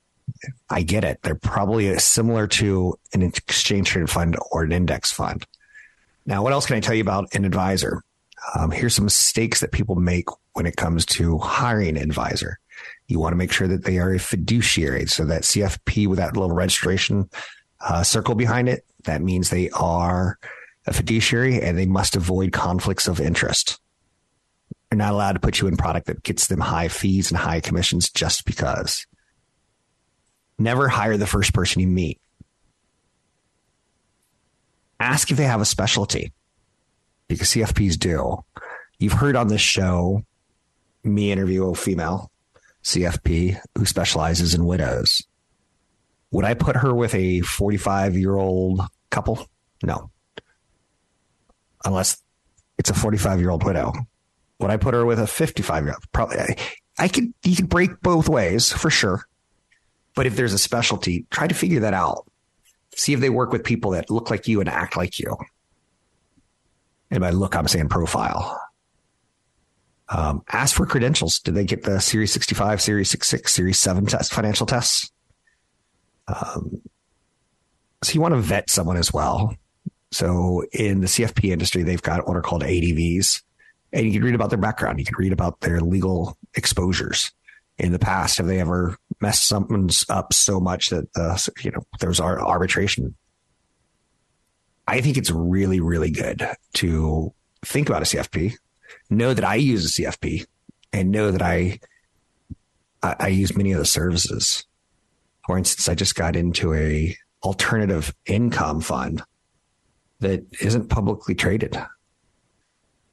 I 0.69 0.81
get 0.81 1.03
it. 1.03 1.19
They're 1.21 1.35
probably 1.35 1.97
similar 1.99 2.47
to 2.47 2.97
an 3.13 3.21
exchange 3.21 3.89
traded 3.89 4.09
fund 4.09 4.35
or 4.51 4.63
an 4.63 4.71
index 4.71 5.11
fund. 5.11 5.45
Now, 6.25 6.43
what 6.43 6.53
else 6.53 6.65
can 6.65 6.75
I 6.75 6.81
tell 6.81 6.95
you 6.95 7.01
about 7.01 7.33
an 7.33 7.45
advisor? 7.45 8.03
Um, 8.55 8.71
here's 8.71 8.95
some 8.95 9.05
mistakes 9.05 9.61
that 9.61 9.71
people 9.71 9.95
make 9.95 10.27
when 10.53 10.65
it 10.65 10.75
comes 10.75 11.05
to 11.05 11.37
hiring 11.37 11.97
an 11.97 12.03
advisor. 12.03 12.59
You 13.07 13.19
want 13.19 13.31
to 13.33 13.37
make 13.37 13.51
sure 13.51 13.67
that 13.67 13.85
they 13.85 13.99
are 13.99 14.13
a 14.13 14.19
fiduciary. 14.19 15.05
So 15.05 15.25
that 15.25 15.43
CFP 15.43 16.07
with 16.07 16.19
that 16.19 16.35
little 16.35 16.55
registration 16.55 17.29
uh, 17.79 18.03
circle 18.03 18.35
behind 18.35 18.67
it, 18.67 18.85
that 19.03 19.21
means 19.21 19.49
they 19.49 19.69
are 19.71 20.37
a 20.85 20.93
fiduciary 20.93 21.61
and 21.61 21.77
they 21.77 21.85
must 21.85 22.15
avoid 22.15 22.51
conflicts 22.51 23.07
of 23.07 23.21
interest. 23.21 23.79
They're 24.89 24.97
not 24.97 25.13
allowed 25.13 25.33
to 25.33 25.39
put 25.39 25.59
you 25.59 25.67
in 25.67 25.77
product 25.77 26.07
that 26.07 26.23
gets 26.23 26.47
them 26.47 26.59
high 26.59 26.87
fees 26.87 27.29
and 27.29 27.37
high 27.37 27.59
commissions 27.59 28.09
just 28.09 28.45
because. 28.45 29.05
Never 30.57 30.87
hire 30.87 31.17
the 31.17 31.27
first 31.27 31.53
person 31.53 31.81
you 31.81 31.87
meet. 31.87 32.19
Ask 34.99 35.29
if 35.29 35.37
they 35.37 35.43
have 35.43 35.61
a 35.61 35.65
specialty 35.65 36.31
because 37.27 37.49
CFPs 37.49 37.99
do. 37.99 38.43
You've 38.97 39.13
heard 39.13 39.35
on 39.35 39.47
this 39.47 39.61
show 39.61 40.23
me 41.03 41.31
interview 41.31 41.69
a 41.69 41.75
female 41.75 42.31
CFP 42.83 43.59
who 43.77 43.85
specializes 43.85 44.53
in 44.53 44.65
widows. 44.65 45.21
Would 46.31 46.45
I 46.45 46.53
put 46.55 46.77
her 46.77 46.93
with 46.93 47.13
a 47.13 47.41
45 47.41 48.17
year 48.17 48.35
old 48.35 48.81
couple? 49.09 49.47
No. 49.83 50.09
Unless 51.85 52.21
it's 52.77 52.89
a 52.89 52.93
45 52.93 53.39
year 53.39 53.49
old 53.49 53.63
widow. 53.63 53.93
Would 54.59 54.71
I 54.71 54.77
put 54.77 54.93
her 54.93 55.05
with 55.05 55.19
a 55.19 55.27
55 55.27 55.83
year 55.83 55.93
old? 55.93 56.11
Probably. 56.11 56.39
I, 56.39 56.55
I 56.97 57.07
could, 57.07 57.33
you 57.43 57.55
could 57.55 57.69
break 57.69 58.01
both 58.01 58.27
ways 58.27 58.71
for 58.71 58.89
sure. 58.89 59.27
But 60.15 60.25
if 60.25 60.35
there's 60.35 60.53
a 60.53 60.57
specialty, 60.57 61.27
try 61.29 61.47
to 61.47 61.53
figure 61.53 61.81
that 61.81 61.93
out. 61.93 62.25
See 62.95 63.13
if 63.13 63.19
they 63.19 63.29
work 63.29 63.51
with 63.51 63.63
people 63.63 63.91
that 63.91 64.09
look 64.09 64.31
like 64.31 64.47
you 64.47 64.59
and 64.59 64.67
act 64.67 64.97
like 64.97 65.19
you. 65.19 65.37
And 67.11 67.21
by 67.21 67.29
look, 67.29 67.55
I'm 67.55 67.67
saying 67.67 67.89
profile. 67.89 68.59
Um, 70.09 70.43
ask 70.51 70.75
for 70.75 70.85
credentials. 70.85 71.39
Did 71.39 71.55
they 71.55 71.65
get 71.65 71.83
the 71.83 71.99
Series 71.99 72.31
65, 72.31 72.81
Series 72.81 73.09
66, 73.11 73.53
Series 73.53 73.79
7 73.79 74.05
test, 74.05 74.33
financial 74.33 74.65
tests? 74.65 75.11
Um, 76.27 76.81
so 78.03 78.13
you 78.13 78.21
want 78.21 78.33
to 78.33 78.41
vet 78.41 78.69
someone 78.69 78.97
as 78.97 79.13
well. 79.13 79.55
So 80.11 80.63
in 80.71 81.01
the 81.01 81.07
CFP 81.07 81.51
industry, 81.51 81.83
they've 81.83 82.01
got 82.01 82.27
what 82.27 82.37
are 82.37 82.41
called 82.41 82.63
ADVs, 82.63 83.41
and 83.93 84.05
you 84.05 84.11
can 84.11 84.23
read 84.23 84.35
about 84.35 84.49
their 84.49 84.57
background. 84.57 84.99
You 84.99 85.05
can 85.05 85.15
read 85.17 85.33
about 85.33 85.61
their 85.61 85.79
legal 85.79 86.37
exposures 86.55 87.31
in 87.77 87.91
the 87.91 87.99
past. 87.99 88.37
Have 88.37 88.47
they 88.47 88.59
ever 88.59 88.97
messed 89.21 89.47
something 89.47 89.89
up 90.09 90.33
so 90.33 90.59
much 90.59 90.89
that 90.89 91.11
the 91.13 91.49
you 91.63 91.71
know 91.71 91.83
there 91.99 92.09
was 92.09 92.19
arbitration? 92.19 93.15
I 94.87 95.01
think 95.01 95.17
it's 95.17 95.31
really 95.31 95.79
really 95.79 96.11
good 96.11 96.47
to 96.75 97.33
think 97.65 97.89
about 97.89 98.01
a 98.01 98.05
CFP, 98.05 98.53
know 99.09 99.33
that 99.33 99.43
I 99.43 99.55
use 99.55 99.85
a 99.85 100.01
CFP, 100.01 100.45
and 100.93 101.11
know 101.11 101.31
that 101.31 101.41
I 101.41 101.79
I, 103.03 103.15
I 103.19 103.27
use 103.29 103.55
many 103.55 103.71
of 103.71 103.79
the 103.79 103.85
services 103.85 104.65
for 105.47 105.57
instance, 105.57 105.87
I 105.87 105.95
just 105.95 106.15
got 106.15 106.35
into 106.35 106.73
a 106.73 107.15
alternative 107.41 108.13
income 108.25 108.81
fund 108.81 109.23
that 110.19 110.45
isn't 110.61 110.89
publicly 110.89 111.35
traded. 111.35 111.81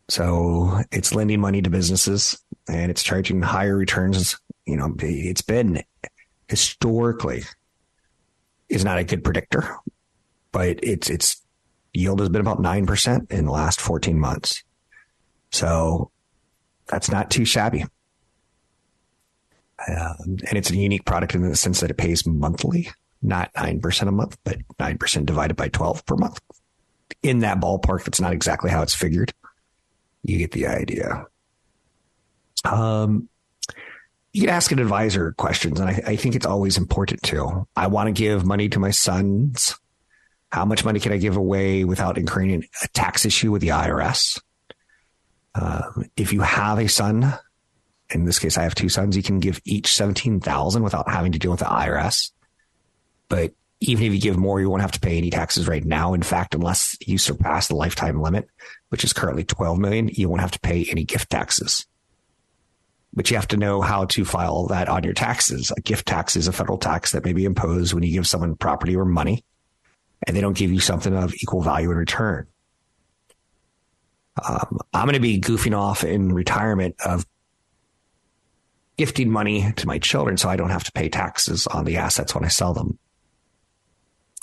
So 0.09 0.81
it's 0.93 1.15
lending 1.15 1.41
money 1.41 1.63
to 1.63 1.71
businesses 1.71 2.39
and 2.69 2.91
it's 2.91 3.03
charging 3.03 3.43
higher 3.43 3.77
returns. 3.77 4.39
You 4.67 4.77
know, 4.77 4.95
it's 4.99 5.43
been 5.43 5.83
historically 6.49 7.45
is 8.69 8.85
not 8.85 8.99
a 8.99 9.05
good 9.05 9.25
predictor, 9.25 9.77
but 10.53 10.81
it's 10.83 11.09
it's 11.11 11.43
yield 11.93 12.21
has 12.21 12.29
been 12.29 12.41
about 12.41 12.61
nine 12.61 12.87
percent 12.87 13.31
in 13.31 13.47
the 13.47 13.53
last 13.53 13.81
14 13.81 14.19
months. 14.19 14.63
So 15.51 16.11
that's 16.87 17.11
not 17.11 17.31
too 17.31 17.45
shabby. 17.45 17.85
Um, 19.89 20.37
and 20.49 20.53
it's 20.55 20.71
a 20.71 20.77
unique 20.77 21.05
product 21.05 21.35
in 21.35 21.43
the 21.43 21.57
sense 21.57 21.81
that 21.81 21.91
it 21.91 21.97
pays 21.97 22.27
monthly, 22.27 22.91
not 23.23 23.53
9% 23.55 24.09
a 24.09 24.13
month, 24.13 24.39
but 24.45 24.59
9% 24.79 25.27
divided 25.27 25.57
by 25.57 25.69
12 25.69 26.07
per 26.07 26.17
month. 26.17 26.41
In 27.23 27.41
that 27.41 27.61
ballpark, 27.61 28.05
that's 28.05 28.21
not 28.21 28.33
exactly 28.33 28.71
how 28.71 28.83
it's 28.83 28.95
figured. 28.95 29.33
You 30.25 30.39
get 30.39 30.53
the 30.53 30.67
idea. 30.67 31.27
Um, 32.65 33.29
you 34.33 34.41
can 34.41 34.51
ask 34.51 34.73
an 34.73 34.81
advisor 34.81 35.33
questions, 35.33 35.79
and 35.79 35.89
I, 35.89 36.03
I 36.07 36.17
think 36.17 36.35
it's 36.35 36.47
always 36.47 36.77
important 36.77 37.23
to. 37.25 37.69
I 37.77 37.87
want 37.87 38.09
to 38.09 38.13
give 38.13 38.45
money 38.45 38.69
to 38.71 38.81
my 38.81 38.91
sons. 38.91 39.79
How 40.51 40.65
much 40.65 40.85
money 40.85 40.99
can 40.99 41.13
I 41.13 41.19
give 41.19 41.37
away 41.37 41.85
without 41.85 42.19
incurring 42.19 42.65
a 42.83 42.89
tax 42.89 43.25
issue 43.25 43.53
with 43.53 43.63
the 43.63 43.69
IRS? 43.69 44.41
Um, 45.55 46.07
if 46.17 46.33
you 46.33 46.41
have 46.41 46.79
a 46.79 46.89
son 46.89 47.33
in 48.11 48.25
this 48.25 48.39
case, 48.39 48.59
I 48.59 48.63
have 48.63 48.75
two 48.75 48.89
sons. 48.89 49.17
You 49.17 49.23
can 49.23 49.41
give 49.41 49.61
each 49.65 49.95
17,000 49.95 50.83
without 50.83 51.09
having 51.09 51.33
to 51.33 51.39
deal 51.39 51.51
with 51.51 51.61
the 51.61 51.67
IRS. 51.67 52.33
But 53.29 53.53
even 53.89 54.07
if 54.07 54.13
you 54.13 54.21
give 54.21 54.37
more, 54.37 54.61
you 54.61 54.69
won't 54.71 54.83
have 54.83 54.93
to 54.93 55.01
pay 55.01 55.19
any 55.19 55.31
taxes 55.31 55.69
right 55.69 55.85
now. 55.85 56.15
In 56.15 56.23
fact, 56.23 56.55
unless 56.55 56.97
you 57.07 57.19
surpass 57.19 57.69
the 57.69 57.77
lifetime 57.77 58.21
limit, 58.21 58.49
which 58.89 59.05
is 59.05 59.13
currently 59.13 59.45
12 59.45 59.79
million, 59.79 60.09
you 60.09 60.29
won't 60.29 60.41
have 60.41 60.53
to 60.53 60.61
pay 60.61 60.87
any 60.91 61.05
gift 61.05 61.31
taxes. 61.31 61.87
But 63.13 63.31
you 63.31 63.37
have 63.37 63.49
to 63.49 63.57
know 63.57 63.81
how 63.81 64.07
to 64.07 64.25
file 64.25 64.67
that 64.67 64.89
on 64.89 65.05
your 65.05 65.13
taxes. 65.13 65.71
A 65.77 65.81
gift 65.81 66.07
tax 66.07 66.35
is 66.35 66.49
a 66.49 66.53
federal 66.53 66.79
tax 66.79 67.13
that 67.13 67.25
may 67.25 67.33
be 67.33 67.45
imposed 67.45 67.95
when 67.95 68.03
you 68.03 68.13
give 68.13 68.27
someone 68.27 68.57
property 68.57 68.97
or 68.97 69.05
money 69.05 69.45
and 70.27 70.37
they 70.37 70.41
don't 70.41 70.57
give 70.57 70.73
you 70.73 70.81
something 70.81 71.15
of 71.15 71.35
equal 71.35 71.63
value 71.63 71.91
in 71.91 71.97
return. 71.97 72.47
Um, 74.43 74.81
I'm 74.93 75.05
going 75.05 75.15
to 75.15 75.21
be 75.21 75.41
goofing 75.41 75.79
off 75.79 76.03
in 76.03 76.33
retirement 76.33 76.97
of 77.05 77.25
gifting 78.97 79.31
money 79.31 79.73
to 79.77 79.87
my 79.87 79.99
children 79.99 80.37
so 80.37 80.49
I 80.49 80.57
don't 80.57 80.71
have 80.71 80.85
to 80.85 80.93
pay 80.93 81.09
taxes 81.09 81.67
on 81.67 81.85
the 81.85 81.99
assets 81.99 82.35
when 82.35 82.45
I 82.45 82.49
sell 82.49 82.75
them. 82.75 82.99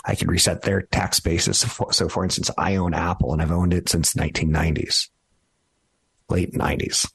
I 0.06 0.16
can 0.16 0.28
reset 0.28 0.64
their 0.64 0.82
tax 0.84 1.20
basis. 1.20 1.60
So, 1.92 2.10
for 2.10 2.24
instance, 2.24 2.50
I 2.58 2.76
own 2.76 2.94
Apple 2.94 3.34
and 3.34 3.42
I've 3.42 3.52
owned 3.52 3.74
it 3.74 3.90
since 3.90 4.14
the 4.14 4.22
1990s. 4.22 5.10
late 6.30 6.54
90s. 6.54 7.12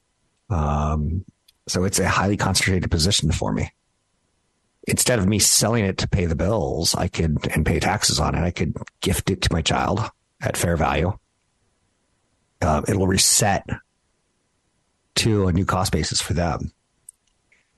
Um, 0.49 1.25
so 1.67 1.83
it's 1.83 1.99
a 1.99 2.07
highly 2.07 2.37
concentrated 2.37 2.89
position 2.89 3.31
for 3.31 3.51
me. 3.51 3.71
Instead 4.87 5.19
of 5.19 5.27
me 5.27 5.37
selling 5.37 5.83
it 5.83 5.97
to 5.97 6.07
pay 6.07 6.25
the 6.25 6.35
bills, 6.35 6.95
I 6.95 7.09
could 7.09 7.45
and 7.53 7.65
pay 7.65 7.79
taxes 7.79 8.19
on 8.19 8.35
it. 8.35 8.41
I 8.41 8.51
could 8.51 8.77
gift 9.01 9.29
it 9.29 9.41
to 9.41 9.53
my 9.53 9.61
child 9.61 9.99
at 10.39 10.55
fair 10.55 10.77
value. 10.77 11.17
Uh, 12.61 12.81
it'll 12.87 13.07
reset 13.07 13.67
to 15.15 15.47
a 15.47 15.53
new 15.53 15.65
cost 15.65 15.91
basis 15.91 16.21
for 16.21 16.33
them. 16.33 16.71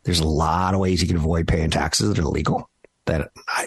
There's 0.04 0.20
a 0.20 0.28
lot 0.28 0.74
of 0.76 0.80
ways 0.80 1.02
you 1.02 1.08
can 1.08 1.18
avoid 1.18 1.48
paying 1.48 1.72
taxes 1.72 2.10
that 2.10 2.20
are 2.20 2.28
illegal. 2.28 2.70
That 3.06 3.32
I, 3.48 3.66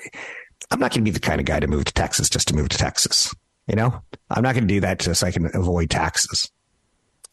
I'm 0.70 0.78
not 0.78 0.90
going 0.92 1.04
to 1.04 1.10
be 1.10 1.14
the 1.14 1.20
kind 1.20 1.40
of 1.40 1.46
guy 1.46 1.60
to 1.60 1.66
move 1.66 1.84
to 1.84 1.92
Texas 1.92 2.28
just 2.28 2.48
to 2.48 2.54
move 2.54 2.68
to 2.70 2.78
Texas. 2.78 3.34
You 3.66 3.76
know, 3.76 4.02
I'm 4.30 4.42
not 4.42 4.54
going 4.54 4.66
to 4.66 4.74
do 4.74 4.80
that 4.80 4.98
just 4.98 5.20
so 5.20 5.26
I 5.26 5.30
can 5.30 5.50
avoid 5.54 5.90
taxes. 5.90 6.50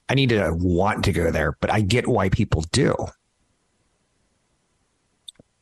I 0.07 0.15
need 0.15 0.29
to 0.29 0.51
want 0.53 1.05
to 1.05 1.11
go 1.11 1.31
there, 1.31 1.55
but 1.59 1.71
I 1.71 1.81
get 1.81 2.07
why 2.07 2.29
people 2.29 2.65
do. 2.71 2.95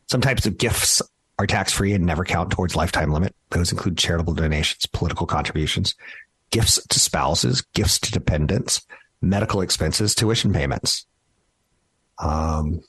Some 0.09 0.21
types 0.21 0.45
of 0.45 0.57
gifts 0.57 1.01
are 1.39 1.45
tax 1.45 1.71
free 1.73 1.93
and 1.93 2.05
never 2.05 2.23
count 2.23 2.51
towards 2.51 2.75
lifetime 2.75 3.11
limit. 3.11 3.35
Those 3.51 3.71
include 3.71 3.97
charitable 3.97 4.33
donations, 4.33 4.85
political 4.87 5.27
contributions, 5.27 5.95
gifts 6.49 6.79
to 6.87 6.99
spouses, 6.99 7.61
gifts 7.73 7.99
to 7.99 8.11
dependents, 8.11 8.85
medical 9.21 9.61
expenses, 9.61 10.15
tuition 10.15 10.53
payments. 10.53 11.05
Um, 12.19 12.81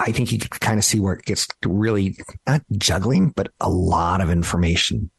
I 0.00 0.12
think 0.12 0.32
you 0.32 0.38
can 0.38 0.48
kind 0.48 0.78
of 0.78 0.84
see 0.84 0.98
where 0.98 1.12
it 1.12 1.26
gets 1.26 1.46
really 1.64 2.16
not 2.46 2.62
juggling, 2.72 3.30
but 3.30 3.52
a 3.60 3.68
lot 3.68 4.22
of 4.22 4.30
information 4.30 5.10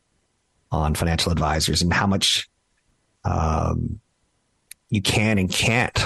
on 0.71 0.95
financial 0.95 1.31
advisors 1.31 1.83
and 1.83 1.93
how 1.93 2.07
much 2.07 2.49
um, 3.23 3.99
you 4.89 5.01
can 5.01 5.37
and 5.37 5.51
can't. 5.51 6.03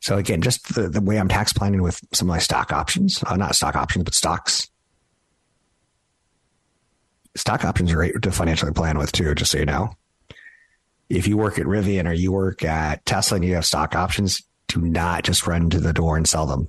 So 0.00 0.16
again, 0.18 0.40
just 0.40 0.74
the, 0.74 0.88
the 0.88 1.00
way 1.00 1.18
I'm 1.18 1.28
tax 1.28 1.52
planning 1.52 1.82
with 1.82 2.00
some 2.12 2.28
of 2.28 2.34
my 2.34 2.38
stock 2.38 2.72
options, 2.72 3.24
uh, 3.26 3.36
not 3.36 3.56
stock 3.56 3.74
options, 3.74 4.04
but 4.04 4.14
stocks. 4.14 4.68
Stock 7.36 7.64
options 7.64 7.90
are 7.90 7.96
great 7.96 8.22
to 8.22 8.30
financially 8.30 8.72
plan 8.72 8.98
with 8.98 9.10
too, 9.10 9.34
just 9.34 9.50
so 9.50 9.58
you 9.58 9.66
know. 9.66 9.90
If 11.08 11.26
you 11.26 11.36
work 11.36 11.58
at 11.58 11.66
Rivian 11.66 12.08
or 12.08 12.12
you 12.12 12.30
work 12.30 12.64
at 12.64 13.04
Tesla 13.04 13.36
and 13.36 13.44
you 13.44 13.56
have 13.56 13.66
stock 13.66 13.96
options, 13.96 14.42
do 14.68 14.80
not 14.80 15.24
just 15.24 15.46
run 15.46 15.70
to 15.70 15.80
the 15.80 15.92
door 15.92 16.16
and 16.16 16.28
sell 16.28 16.46
them. 16.46 16.68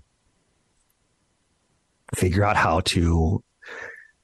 Figure 2.14 2.44
out 2.44 2.56
how 2.56 2.82
to 2.82 3.44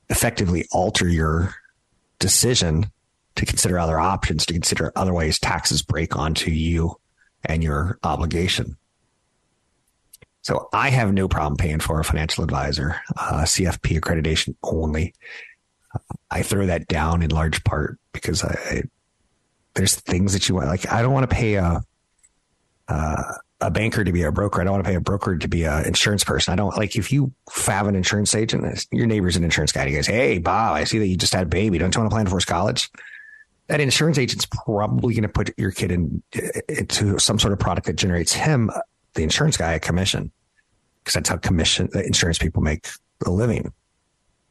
effectively 0.09 0.65
alter 0.71 1.07
your 1.07 1.55
decision 2.19 2.91
to 3.35 3.45
consider 3.45 3.79
other 3.79 3.99
options, 3.99 4.45
to 4.45 4.53
consider 4.53 4.91
other 4.95 5.13
ways 5.13 5.39
taxes 5.39 5.81
break 5.81 6.15
onto 6.15 6.51
you 6.51 6.95
and 7.43 7.63
your 7.63 7.97
obligation. 8.03 8.77
So 10.43 10.69
I 10.73 10.89
have 10.89 11.13
no 11.13 11.27
problem 11.27 11.57
paying 11.57 11.79
for 11.79 11.99
a 11.99 12.03
financial 12.03 12.43
advisor, 12.43 12.99
uh, 13.15 13.43
CFP 13.43 13.99
accreditation 13.99 14.55
only. 14.63 15.13
I 16.29 16.41
throw 16.41 16.65
that 16.65 16.87
down 16.87 17.21
in 17.21 17.29
large 17.29 17.63
part 17.63 17.99
because 18.11 18.43
I, 18.43 18.83
there's 19.75 19.95
things 19.95 20.33
that 20.33 20.49
you 20.49 20.55
want. 20.55 20.67
Like 20.67 20.91
I 20.91 21.01
don't 21.01 21.13
want 21.13 21.29
to 21.29 21.35
pay 21.35 21.55
a, 21.55 21.83
uh, 22.87 23.33
a 23.61 23.71
banker 23.71 24.03
to 24.03 24.11
be 24.11 24.23
a 24.23 24.31
broker. 24.31 24.59
I 24.59 24.63
don't 24.63 24.73
want 24.73 24.83
to 24.83 24.89
pay 24.89 24.95
a 24.95 25.01
broker 25.01 25.37
to 25.37 25.47
be 25.47 25.63
an 25.63 25.85
insurance 25.85 26.23
person. 26.23 26.51
I 26.51 26.55
don't 26.55 26.75
like 26.75 26.95
if 26.95 27.11
you 27.11 27.31
have 27.65 27.87
an 27.87 27.95
insurance 27.95 28.33
agent, 28.35 28.65
uh, 28.65 28.79
your 28.91 29.07
neighbor's 29.07 29.35
an 29.35 29.43
insurance 29.43 29.71
guy. 29.71 29.87
He 29.87 29.95
goes, 29.95 30.07
Hey, 30.07 30.39
Bob, 30.39 30.75
I 30.75 30.83
see 30.83 30.99
that 30.99 31.07
you 31.07 31.15
just 31.15 31.33
had 31.33 31.43
a 31.43 31.49
baby. 31.49 31.77
Don't 31.77 31.93
you 31.93 32.01
want 32.01 32.11
to 32.11 32.15
plan 32.15 32.27
for 32.27 32.39
college? 32.41 32.89
That 33.67 33.79
insurance 33.79 34.17
agent's 34.17 34.45
probably 34.45 35.13
going 35.13 35.23
to 35.23 35.29
put 35.29 35.57
your 35.57 35.71
kid 35.71 35.91
in 35.91 36.21
uh, 36.35 36.59
into 36.67 37.19
some 37.19 37.39
sort 37.39 37.53
of 37.53 37.59
product 37.59 37.87
that 37.87 37.95
generates 37.95 38.33
him, 38.33 38.69
uh, 38.69 38.81
the 39.13 39.23
insurance 39.23 39.55
guy, 39.55 39.73
a 39.73 39.79
commission 39.79 40.31
because 41.03 41.15
that's 41.15 41.29
how 41.29 41.37
commission 41.37 41.89
insurance 41.93 42.37
people 42.37 42.61
make 42.61 42.87
a 43.25 43.31
living. 43.31 43.73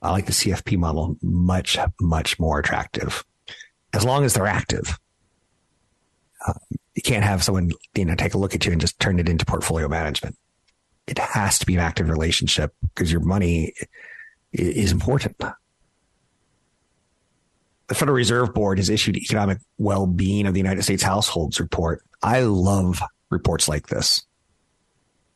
I 0.02 0.10
like 0.10 0.26
the 0.26 0.32
CFP 0.32 0.78
model 0.78 1.16
much, 1.22 1.78
much 2.00 2.38
more 2.38 2.58
attractive 2.58 3.24
as 3.92 4.04
long 4.04 4.24
as 4.24 4.34
they're 4.34 4.46
active. 4.46 4.98
Uh, 6.46 6.54
you 6.94 7.02
can't 7.02 7.24
have 7.24 7.42
someone, 7.42 7.70
you 7.94 8.04
know, 8.04 8.14
take 8.14 8.34
a 8.34 8.38
look 8.38 8.54
at 8.54 8.66
you 8.66 8.72
and 8.72 8.80
just 8.80 8.98
turn 9.00 9.18
it 9.18 9.28
into 9.28 9.44
portfolio 9.46 9.88
management. 9.88 10.36
It 11.06 11.18
has 11.18 11.58
to 11.60 11.66
be 11.66 11.74
an 11.74 11.80
active 11.80 12.08
relationship 12.08 12.74
because 12.82 13.10
your 13.10 13.20
money 13.20 13.72
is 14.52 14.92
important. 14.92 15.36
The 17.88 17.94
Federal 17.94 18.16
Reserve 18.16 18.54
Board 18.54 18.78
has 18.78 18.88
issued 18.88 19.16
economic 19.16 19.58
well-being 19.78 20.46
of 20.46 20.54
the 20.54 20.60
United 20.60 20.82
States 20.82 21.02
households 21.02 21.58
report. 21.58 22.02
I 22.22 22.40
love 22.42 23.02
reports 23.30 23.68
like 23.68 23.88
this. 23.88 24.22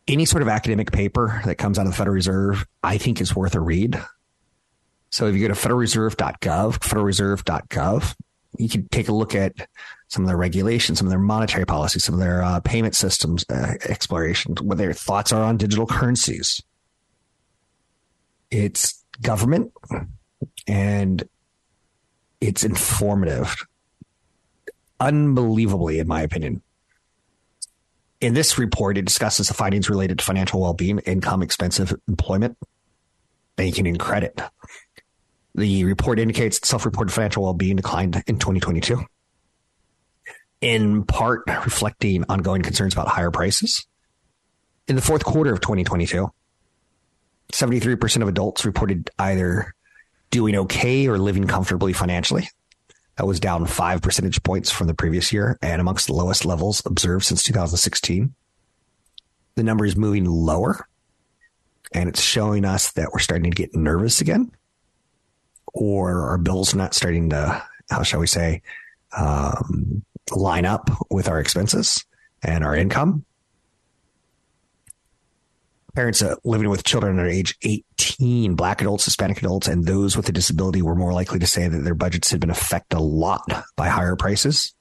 Any 0.07 0.25
sort 0.25 0.43
of 0.43 0.49
academic 0.49 0.93
paper 0.93 1.41
that 1.47 1.57
comes 1.57 1.79
out 1.79 1.87
of 1.87 1.93
the 1.93 1.97
Federal 1.97 2.15
Reserve, 2.15 2.67
I 2.83 2.99
think 2.99 3.21
is 3.21 3.35
worth 3.35 3.55
a 3.55 3.61
read. 3.61 4.01
So 5.11 5.27
if 5.27 5.35
you 5.35 5.49
go 5.49 5.55
to 5.55 5.61
federalreserve.gov, 5.61 6.79
federalreserve.gov, 6.79 8.15
you 8.59 8.69
can 8.69 8.87
take 8.89 9.09
a 9.09 9.13
look 9.13 9.35
at 9.35 9.53
some 10.15 10.23
of 10.25 10.29
their 10.29 10.37
regulations, 10.37 10.99
some 10.99 11.09
of 11.09 11.11
their 11.11 11.19
monetary 11.19 11.67
policies, 11.67 12.05
some 12.05 12.15
of 12.15 12.21
their 12.21 12.43
uh, 12.43 12.61
payment 12.61 12.95
systems 12.95 13.45
uh, 13.51 13.75
explorations, 13.89 14.63
what 14.63 14.79
their 14.79 14.93
thoughts 14.93 15.33
are 15.33 15.43
on 15.43 15.57
digital 15.57 15.87
currencies. 15.87 16.63
It's 18.51 19.05
government 19.21 19.73
and 20.69 21.29
it's 22.41 22.63
informative. 22.63 23.57
Unbelievably, 25.01 25.99
in 25.99 26.07
my 26.07 26.23
opinion. 26.23 26.63
In 28.21 28.35
this 28.35 28.57
report, 28.57 28.97
it 28.97 29.05
discusses 29.05 29.49
the 29.49 29.55
findings 29.55 29.91
related 29.91 30.21
to 30.21 30.25
financial 30.25 30.61
well 30.61 30.75
being, 30.75 31.01
income, 31.01 31.43
expensive 31.43 31.93
employment, 32.07 32.57
banking, 33.57 33.89
and 33.89 33.99
credit. 33.99 34.41
The 35.57 35.85
report 35.85 36.21
indicates 36.21 36.67
self 36.67 36.85
reported 36.85 37.13
financial 37.13 37.43
well 37.43 37.55
being 37.55 37.77
declined 37.77 38.23
in 38.29 38.39
2022, 38.39 39.05
in 40.65 41.05
part 41.05 41.43
reflecting 41.47 42.25
ongoing 42.31 42.63
concerns 42.63 42.95
about 42.95 43.07
higher 43.07 43.31
prices. 43.31 43.87
In 44.89 44.97
the 44.97 45.03
fourth 45.03 45.23
quarter 45.23 45.53
of 45.53 45.61
2022, 45.61 46.33
73% 47.53 48.23
of 48.23 48.29
adults 48.29 48.65
reported 48.65 49.11
either 49.19 49.75
doing 50.31 50.57
okay 50.57 51.07
or 51.07 51.19
living 51.19 51.47
comfortably 51.47 51.93
financially. 51.93 52.49
That 53.17 53.27
was 53.27 53.41
down 53.41 53.67
five 53.67 54.01
percentage 54.01 54.43
points 54.43 54.71
from 54.71 54.87
the 54.87 54.95
previous 54.95 55.35
year 55.35 55.59
and 55.61 55.83
amongst 55.83 56.07
the 56.07 56.15
lowest 56.15 56.47
levels 56.47 56.83
observed 56.87 57.27
since 57.27 57.43
2016. 57.43 58.35
The 59.57 59.63
number 59.63 59.85
is 59.85 59.97
moving 59.97 60.25
lower 60.25 60.89
and 61.93 62.09
it's 62.09 62.23
showing 62.23 62.65
us 62.65 62.91
that 62.93 63.13
we're 63.13 63.19
starting 63.19 63.51
to 63.51 63.55
get 63.55 63.75
nervous 63.75 64.23
again 64.23 64.51
or 65.75 66.31
our 66.31 66.39
bills 66.39 66.75
not 66.75 66.95
starting 66.95 67.29
to, 67.31 67.63
how 67.91 68.03
shall 68.03 68.21
we 68.21 68.27
say, 68.27 68.63
um, 69.17 70.03
line 70.33 70.65
up 70.65 70.91
with 71.11 71.29
our 71.29 71.41
expenses 71.41 72.05
and 72.43 72.65
our 72.65 72.75
income. 72.75 73.25
Parents 75.95 76.23
uh, 76.23 76.35
living 76.45 76.69
with 76.69 76.83
children 76.83 77.19
under 77.19 77.31
age 77.31 77.57
18, 77.63 78.57
black 78.57 78.81
adults, 78.81 79.05
Hispanic 79.05 79.39
adults, 79.39 79.69
and 79.69 79.85
those 79.85 80.17
with 80.17 80.29
a 80.29 80.33
disability 80.33 80.83
were 80.83 80.97
more 80.97 81.13
likely 81.13 81.39
to 81.39 81.47
say 81.47 81.69
that 81.69 81.79
their 81.79 81.95
budgets 81.95 82.31
had 82.31 82.41
been 82.41 82.51
affected 82.51 82.97
a 82.97 83.01
lot 83.01 83.65
by 83.77 83.89
higher 83.89 84.17
prices. 84.17 84.75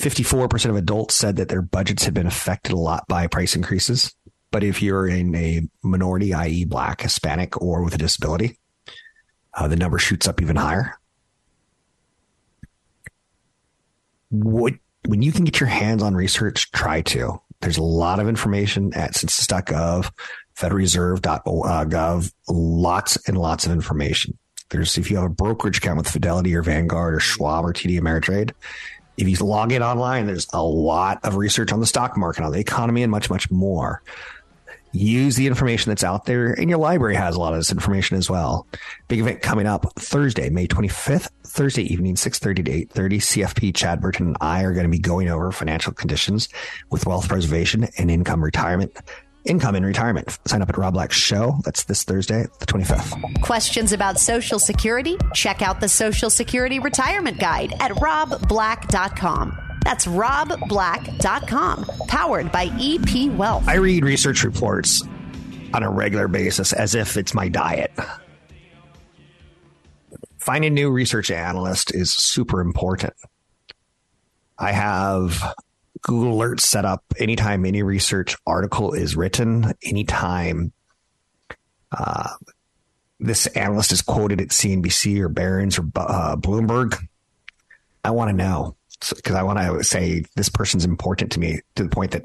54% 0.00 0.70
of 0.70 0.76
adults 0.76 1.14
said 1.14 1.36
that 1.36 1.48
their 1.48 1.62
budgets 1.62 2.04
had 2.04 2.14
been 2.14 2.26
affected 2.26 2.72
a 2.72 2.76
lot 2.76 3.06
by 3.08 3.26
price 3.26 3.54
increases. 3.54 4.14
But 4.50 4.64
if 4.64 4.80
you're 4.80 5.06
in 5.06 5.34
a 5.34 5.62
minority, 5.82 6.32
i.e., 6.32 6.64
black, 6.64 7.02
Hispanic, 7.02 7.60
or 7.60 7.82
with 7.82 7.94
a 7.94 7.98
disability, 7.98 8.58
uh, 9.54 9.68
the 9.68 9.76
number 9.76 9.98
shoots 9.98 10.26
up 10.26 10.40
even 10.40 10.56
higher. 10.56 10.97
What, 14.30 14.74
when 15.06 15.22
you 15.22 15.32
can 15.32 15.44
get 15.44 15.60
your 15.60 15.68
hands 15.68 16.02
on 16.02 16.14
research, 16.14 16.70
try 16.72 17.02
to. 17.02 17.40
There's 17.60 17.78
a 17.78 17.82
lot 17.82 18.20
of 18.20 18.28
information 18.28 18.92
at 18.94 19.14
census.gov, 19.14 20.10
federalreserve.gov, 20.56 22.26
uh, 22.26 22.52
lots 22.52 23.28
and 23.28 23.36
lots 23.36 23.66
of 23.66 23.72
information. 23.72 24.38
There's, 24.70 24.98
if 24.98 25.10
you 25.10 25.16
have 25.16 25.26
a 25.26 25.30
brokerage 25.30 25.78
account 25.78 25.98
with 25.98 26.08
Fidelity 26.08 26.54
or 26.54 26.62
Vanguard 26.62 27.14
or 27.14 27.20
Schwab 27.20 27.64
or 27.64 27.72
TD 27.72 27.98
Ameritrade, 27.98 28.52
if 29.16 29.28
you 29.28 29.36
log 29.44 29.72
in 29.72 29.82
online, 29.82 30.26
there's 30.26 30.46
a 30.52 30.62
lot 30.62 31.18
of 31.24 31.36
research 31.36 31.72
on 31.72 31.80
the 31.80 31.86
stock 31.86 32.16
market, 32.16 32.44
on 32.44 32.52
the 32.52 32.60
economy, 32.60 33.02
and 33.02 33.10
much, 33.10 33.28
much 33.30 33.50
more 33.50 34.02
use 34.92 35.36
the 35.36 35.46
information 35.46 35.90
that's 35.90 36.04
out 36.04 36.24
there 36.24 36.52
and 36.52 36.68
your 36.68 36.78
library 36.78 37.14
has 37.14 37.36
a 37.36 37.40
lot 37.40 37.52
of 37.52 37.58
this 37.58 37.72
information 37.72 38.16
as 38.16 38.30
well. 38.30 38.66
Big 39.08 39.20
event 39.20 39.42
coming 39.42 39.66
up 39.66 39.92
thursday 39.98 40.50
may 40.50 40.66
25th 40.66 41.28
thursday 41.44 41.82
evening 41.82 42.14
6.30 42.14 42.56
to 42.56 42.86
8.30 43.00 43.12
cfp 43.16 43.74
chad 43.74 44.00
burton 44.00 44.28
and 44.28 44.36
i 44.40 44.62
are 44.62 44.72
going 44.72 44.84
to 44.84 44.90
be 44.90 44.98
going 44.98 45.28
over 45.28 45.50
financial 45.50 45.92
conditions 45.92 46.48
with 46.90 47.06
wealth 47.06 47.28
preservation 47.28 47.88
and 47.96 48.10
income 48.10 48.44
retirement 48.44 48.96
income 49.44 49.74
in 49.74 49.84
retirement. 49.84 50.38
Sign 50.46 50.62
up 50.62 50.68
at 50.68 50.76
rob 50.76 50.94
black 50.94 51.12
show. 51.12 51.58
That's 51.64 51.84
this 51.84 52.04
thursday 52.04 52.46
the 52.60 52.66
25th 52.66 53.40
questions 53.42 53.92
about 53.92 54.18
social 54.18 54.58
security? 54.58 55.16
Check 55.34 55.62
out 55.62 55.80
the 55.80 55.88
social 55.88 56.30
security 56.30 56.78
retirement 56.78 57.38
guide 57.38 57.72
at 57.80 57.92
robblack.com 57.92 59.67
That's 59.88 60.04
robblack.com, 60.04 61.84
powered 62.08 62.52
by 62.52 62.70
EP 62.78 63.32
Wealth. 63.32 63.66
I 63.66 63.76
read 63.76 64.04
research 64.04 64.44
reports 64.44 65.02
on 65.72 65.82
a 65.82 65.90
regular 65.90 66.28
basis 66.28 66.74
as 66.74 66.94
if 66.94 67.16
it's 67.16 67.32
my 67.32 67.48
diet. 67.48 67.90
Finding 70.36 70.74
new 70.74 70.90
research 70.90 71.30
analyst 71.30 71.94
is 71.94 72.12
super 72.12 72.60
important. 72.60 73.14
I 74.58 74.72
have 74.72 75.54
Google 76.02 76.36
Alerts 76.36 76.60
set 76.60 76.84
up 76.84 77.02
anytime 77.18 77.64
any 77.64 77.82
research 77.82 78.36
article 78.46 78.92
is 78.92 79.16
written, 79.16 79.72
anytime 79.82 80.74
uh, 81.92 82.34
this 83.20 83.46
analyst 83.46 83.92
is 83.92 84.02
quoted 84.02 84.42
at 84.42 84.48
CNBC 84.48 85.18
or 85.20 85.30
Barron's 85.30 85.78
or 85.78 85.88
uh, 85.96 86.36
Bloomberg. 86.36 87.02
I 88.04 88.10
want 88.10 88.28
to 88.28 88.36
know 88.36 88.76
because 89.00 89.36
I 89.36 89.42
want 89.42 89.58
to 89.58 89.84
say 89.84 90.24
this 90.36 90.48
person's 90.48 90.84
important 90.84 91.32
to 91.32 91.40
me 91.40 91.60
to 91.76 91.84
the 91.84 91.88
point 91.88 92.12
that 92.12 92.24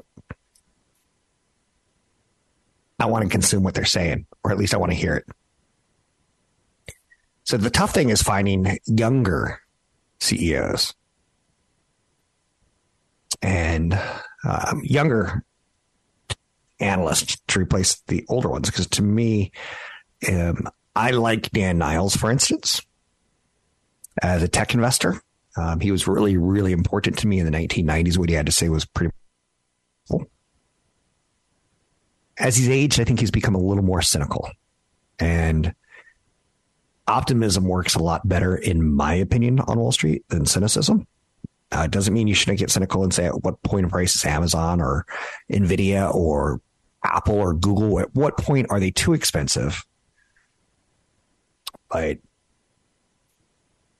I 2.98 3.06
want 3.06 3.24
to 3.24 3.30
consume 3.30 3.62
what 3.62 3.74
they're 3.74 3.84
saying, 3.84 4.26
or 4.42 4.50
at 4.50 4.58
least 4.58 4.74
I 4.74 4.78
want 4.78 4.92
to 4.92 4.98
hear 4.98 5.14
it. 5.14 5.26
So 7.44 7.56
the 7.56 7.70
tough 7.70 7.92
thing 7.92 8.08
is 8.08 8.22
finding 8.22 8.78
younger 8.86 9.60
CEOs 10.20 10.94
and 13.42 14.00
um, 14.44 14.80
younger 14.82 15.44
analysts 16.80 17.36
to 17.48 17.60
replace 17.60 18.00
the 18.06 18.24
older 18.28 18.48
ones. 18.48 18.70
Because 18.70 18.86
to 18.88 19.02
me, 19.02 19.52
um, 20.28 20.66
I 20.96 21.10
like 21.10 21.50
Dan 21.50 21.78
Niles, 21.78 22.16
for 22.16 22.30
instance, 22.30 22.80
as 24.22 24.42
a 24.42 24.48
tech 24.48 24.74
investor. 24.74 25.20
Um, 25.56 25.80
he 25.80 25.92
was 25.92 26.06
really, 26.06 26.36
really 26.36 26.72
important 26.72 27.18
to 27.18 27.26
me 27.26 27.38
in 27.38 27.50
the 27.50 27.56
1990s. 27.56 28.18
What 28.18 28.28
he 28.28 28.34
had 28.34 28.46
to 28.46 28.52
say 28.52 28.68
was 28.68 28.84
pretty 28.84 29.12
cool. 30.08 30.26
As 32.38 32.56
he's 32.56 32.68
aged, 32.68 33.00
I 33.00 33.04
think 33.04 33.20
he's 33.20 33.30
become 33.30 33.54
a 33.54 33.60
little 33.60 33.84
more 33.84 34.02
cynical. 34.02 34.50
And 35.20 35.74
optimism 37.06 37.64
works 37.64 37.94
a 37.94 38.02
lot 38.02 38.26
better, 38.26 38.56
in 38.56 38.92
my 38.92 39.14
opinion, 39.14 39.60
on 39.60 39.78
Wall 39.78 39.92
Street 39.92 40.24
than 40.28 40.44
cynicism. 40.46 41.06
Uh, 41.70 41.86
doesn't 41.86 42.14
mean 42.14 42.26
you 42.26 42.34
shouldn't 42.34 42.58
get 42.58 42.70
cynical 42.70 43.02
and 43.02 43.12
say 43.12 43.26
at 43.26 43.42
what 43.42 43.62
point 43.62 43.84
of 43.84 43.90
price 43.90 44.14
is 44.14 44.24
Amazon 44.24 44.80
or 44.80 45.06
Nvidia 45.50 46.12
or 46.14 46.60
Apple 47.04 47.36
or 47.36 47.54
Google? 47.54 48.00
At 48.00 48.14
what 48.14 48.36
point 48.38 48.68
are 48.70 48.80
they 48.80 48.90
too 48.90 49.12
expensive? 49.12 49.84
But 51.90 52.18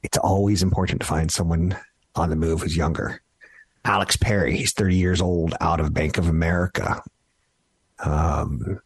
it's 0.04 0.18
always 0.18 0.62
important 0.62 1.00
to 1.00 1.06
find 1.06 1.32
someone 1.32 1.76
on 2.14 2.30
the 2.30 2.36
move 2.36 2.60
who's 2.60 2.76
younger. 2.76 3.20
Alex 3.86 4.16
Perry, 4.16 4.56
he's 4.56 4.72
30 4.72 4.96
years 4.96 5.20
old 5.20 5.54
out 5.60 5.80
of 5.80 5.94
Bank 5.94 6.18
of 6.18 6.28
America. 6.28 7.02
Um, 7.98 8.80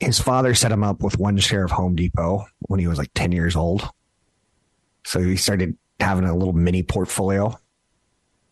his 0.00 0.18
father 0.18 0.54
set 0.54 0.72
him 0.72 0.82
up 0.82 1.02
with 1.02 1.18
one 1.18 1.38
share 1.38 1.64
of 1.64 1.70
Home 1.70 1.94
Depot 1.94 2.44
when 2.62 2.80
he 2.80 2.88
was 2.88 2.98
like 2.98 3.10
10 3.14 3.32
years 3.32 3.54
old. 3.54 3.88
So 5.04 5.20
he 5.20 5.36
started 5.36 5.76
having 6.00 6.24
a 6.24 6.36
little 6.36 6.52
mini 6.52 6.82
portfolio. 6.82 7.56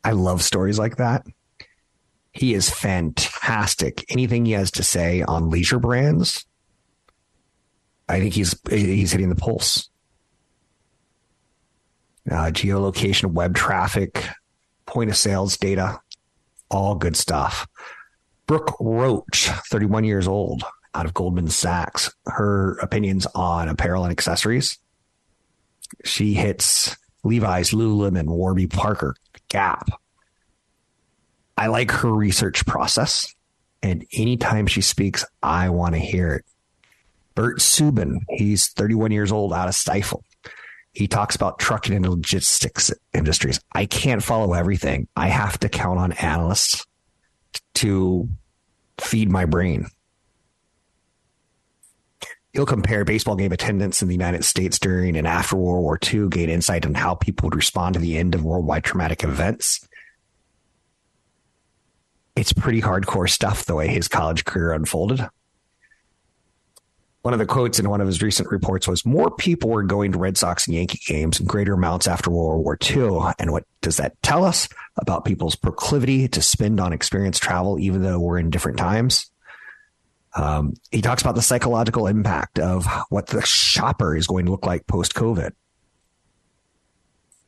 I 0.05 0.13
love 0.13 0.43
stories 0.43 0.79
like 0.79 0.97
that. 0.97 1.27
He 2.33 2.55
is 2.55 2.71
fantastic. 2.71 4.05
Anything 4.09 4.47
he 4.47 4.53
has 4.53 4.71
to 4.73 4.85
say 4.85 5.23
on 5.23 5.51
leisure 5.51 5.81
brands, 5.81 6.47
I 8.09 8.21
think 8.21 8.35
he's 8.35 8.59
he's 8.69 9.12
hitting 9.12 9.29
the 9.29 9.37
pulse. 9.37 9.88
Uh, 12.31 12.51
geolocation, 12.51 13.33
web 13.33 13.55
traffic, 13.55 14.27
point 14.85 15.11
of 15.11 15.16
sales 15.16 15.57
data, 15.57 16.01
all 16.71 16.95
good 16.97 17.16
stuff. 17.16 17.69
Brooke 18.47 18.77
Roach, 18.81 19.49
31 19.71 20.05
years 20.05 20.27
old, 20.27 20.64
out 20.95 21.07
of 21.07 21.14
Goldman 21.14 21.49
Sachs. 21.49 22.12
Her 22.27 22.79
opinions 22.79 23.27
on 23.35 23.69
apparel 23.69 24.05
and 24.05 24.12
accessories. 24.12 24.79
She 26.05 26.35
hits 26.35 26.97
Levi's, 27.23 27.71
Lululemon, 27.71 28.27
Warby 28.27 28.69
Parker, 28.69 29.14
Gap. 29.49 29.88
I 31.57 31.69
like 31.69 31.90
her 31.90 32.12
research 32.12 32.66
process. 32.66 33.35
And 33.83 34.05
anytime 34.12 34.66
she 34.66 34.81
speaks, 34.81 35.25
I 35.42 35.71
want 35.71 35.95
to 35.95 36.01
hear 36.01 36.35
it. 36.35 36.45
Bert 37.37 37.59
Subin, 37.59 38.20
he's 38.31 38.68
31 38.68 39.12
years 39.12 39.31
old 39.31 39.53
out 39.53 39.68
of 39.68 39.75
Stifel. 39.75 40.22
He 40.92 41.07
talks 41.07 41.37
about 41.37 41.59
trucking 41.59 41.94
and 41.94 42.09
logistics 42.09 42.90
industries. 43.12 43.61
I 43.72 43.85
can't 43.85 44.22
follow 44.22 44.55
everything. 44.55 45.07
I 45.14 45.29
have 45.29 45.59
to 45.61 45.68
count 45.68 45.99
on 45.99 46.12
analysts 46.12 46.87
to 47.75 48.29
feed 48.99 49.31
my 49.31 49.44
brain. 49.44 49.87
He'll 52.55 52.64
compare 52.64 53.05
baseball 53.05 53.37
game 53.37 53.53
attendance 53.53 54.01
in 54.01 54.09
the 54.09 54.14
United 54.14 54.42
States 54.42 54.79
during 54.79 55.14
and 55.14 55.27
after 55.27 55.57
World 55.57 55.83
War 55.83 55.99
II, 56.03 56.29
gain 56.31 56.49
insight 56.49 56.87
on 56.87 56.94
how 56.94 57.14
people 57.14 57.49
would 57.49 57.57
respond 57.57 57.92
to 57.94 58.01
the 58.01 58.16
end 58.16 58.35
of 58.35 58.42
worldwide 58.42 58.83
traumatic 58.83 59.22
events. 59.22 59.87
It's 62.35 62.55
pretty 62.55 62.81
hardcore 62.81 63.29
stuff 63.29 63.66
the 63.66 63.75
way 63.75 63.88
his 63.88 64.09
college 64.09 64.46
career 64.46 64.72
unfolded. 64.72 65.29
One 67.27 67.33
of 67.33 67.41
the 67.41 67.47
quotes 67.47 67.81
in 67.81 67.91
one 67.91 68.01
of 68.01 68.07
his 68.07 68.23
recent 68.23 68.53
reports 68.53 68.87
was 68.87 69.05
More 69.05 69.33
people 69.33 69.71
were 69.71 69.83
going 69.83 70.12
to 70.12 70.19
Red 70.19 70.39
Sox 70.39 70.69
and 70.69 70.77
Yankee 70.77 71.01
games 71.09 71.41
in 71.41 71.47
greater 71.47 71.75
amounts 71.75 72.07
after 72.07 72.31
World 72.31 72.62
War 72.62 72.79
II. 72.81 73.33
And 73.41 73.51
what 73.51 73.65
does 73.81 73.97
that 73.97 74.23
tell 74.23 74.45
us 74.45 74.69
about 74.97 75.25
people's 75.25 75.57
proclivity 75.57 76.29
to 76.29 76.41
spend 76.41 76.79
on 76.79 76.93
experience 76.93 77.41
travel, 77.41 77.81
even 77.81 78.03
though 78.03 78.21
we're 78.21 78.39
in 78.39 78.51
different 78.51 78.79
times? 78.79 79.29
Um, 80.37 80.75
he 80.93 81.03
talks 81.03 81.21
about 81.21 81.35
the 81.35 81.43
psychological 81.43 82.07
impact 82.07 82.61
of 82.61 82.87
what 83.09 83.27
the 83.27 83.43
shopper 83.43 84.17
is 84.17 84.29
going 84.29 84.45
to 84.47 84.53
look 84.53 84.65
like 84.65 84.87
post 84.87 85.15
COVID. 85.15 85.51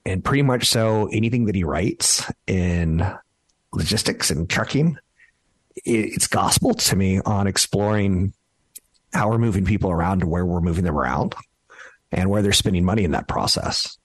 And 0.05 0.25
pretty 0.25 0.43
much 0.43 0.67
so, 0.67 1.07
anything 1.13 1.45
that 1.45 1.55
he 1.55 1.63
writes 1.63 2.29
in 2.49 3.09
logistics 3.73 4.33
and 4.33 4.51
trucking, 4.51 4.99
it's 5.77 6.27
gospel 6.27 6.75
to 6.75 6.97
me 6.97 7.21
on 7.21 7.47
exploring 7.47 8.33
how 9.13 9.31
we're 9.31 9.39
moving 9.39 9.65
people 9.65 9.91
around 9.91 10.21
to 10.21 10.27
where 10.27 10.45
we're 10.45 10.61
moving 10.61 10.85
them 10.85 10.99
around 10.99 11.35
and 12.13 12.31
where 12.31 12.43
they're 12.43 12.53
spending 12.53 12.85
money 12.85 13.05
in 13.05 13.13
that 13.13 13.29
process. 13.29 13.99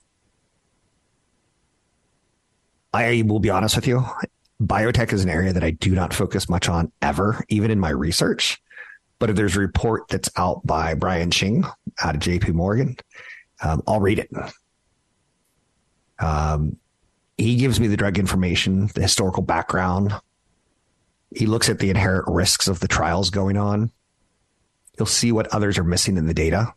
I 2.92 3.24
will 3.26 3.40
be 3.40 3.50
honest 3.50 3.76
with 3.76 3.86
you. 3.86 4.04
Biotech 4.62 5.12
is 5.12 5.24
an 5.24 5.30
area 5.30 5.52
that 5.52 5.64
I 5.64 5.70
do 5.70 5.94
not 5.94 6.14
focus 6.14 6.48
much 6.48 6.68
on 6.68 6.92
ever, 7.02 7.44
even 7.48 7.70
in 7.70 7.80
my 7.80 7.90
research. 7.90 8.60
But 9.18 9.30
if 9.30 9.36
there's 9.36 9.56
a 9.56 9.60
report 9.60 10.08
that's 10.08 10.30
out 10.36 10.64
by 10.66 10.94
Brian 10.94 11.30
Cheng 11.30 11.64
out 12.02 12.14
of 12.14 12.20
JP 12.20 12.54
Morgan, 12.54 12.96
um, 13.62 13.82
I'll 13.86 14.00
read 14.00 14.18
it. 14.18 14.30
Um, 16.18 16.76
he 17.36 17.56
gives 17.56 17.80
me 17.80 17.88
the 17.88 17.96
drug 17.96 18.18
information, 18.18 18.88
the 18.94 19.02
historical 19.02 19.42
background. 19.42 20.14
He 21.34 21.46
looks 21.46 21.68
at 21.68 21.80
the 21.80 21.90
inherent 21.90 22.26
risks 22.28 22.68
of 22.68 22.80
the 22.80 22.88
trials 22.88 23.30
going 23.30 23.56
on. 23.56 23.90
You'll 24.98 25.06
see 25.06 25.32
what 25.32 25.48
others 25.48 25.78
are 25.78 25.84
missing 25.84 26.16
in 26.16 26.26
the 26.26 26.34
data. 26.34 26.72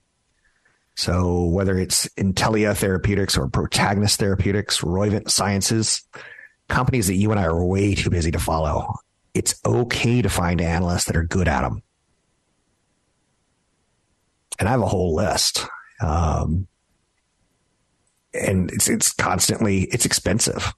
So 0.96 1.44
whether 1.44 1.78
it's 1.78 2.08
Intellia 2.16 2.76
Therapeutics 2.76 3.38
or 3.38 3.48
Protagonist 3.48 4.20
Therapeutics, 4.20 4.82
Roivant 4.82 5.30
Sciences, 5.30 6.02
companies 6.70 7.08
that 7.08 7.16
you 7.16 7.30
and 7.32 7.40
I 7.40 7.46
are 7.46 7.64
way 7.64 7.94
too 7.94 8.10
busy 8.10 8.32
to 8.32 8.40
follow, 8.40 8.96
it's 9.34 9.60
okay 9.66 10.22
to 10.24 10.30
find 10.30 10.60
analysts 10.60 11.06
that 11.06 11.16
are 11.16 11.24
good 11.24 11.48
at 11.48 11.62
them 11.62 11.84
and 14.60 14.68
I 14.68 14.72
have 14.72 14.82
a 14.82 14.88
whole 14.88 15.16
list. 15.16 15.66
Um, 16.02 16.68
and 18.34 18.72
it's 18.72 18.88
it's 18.88 19.14
constantly 19.14 19.84
it's 19.86 20.06
expensive, 20.06 20.74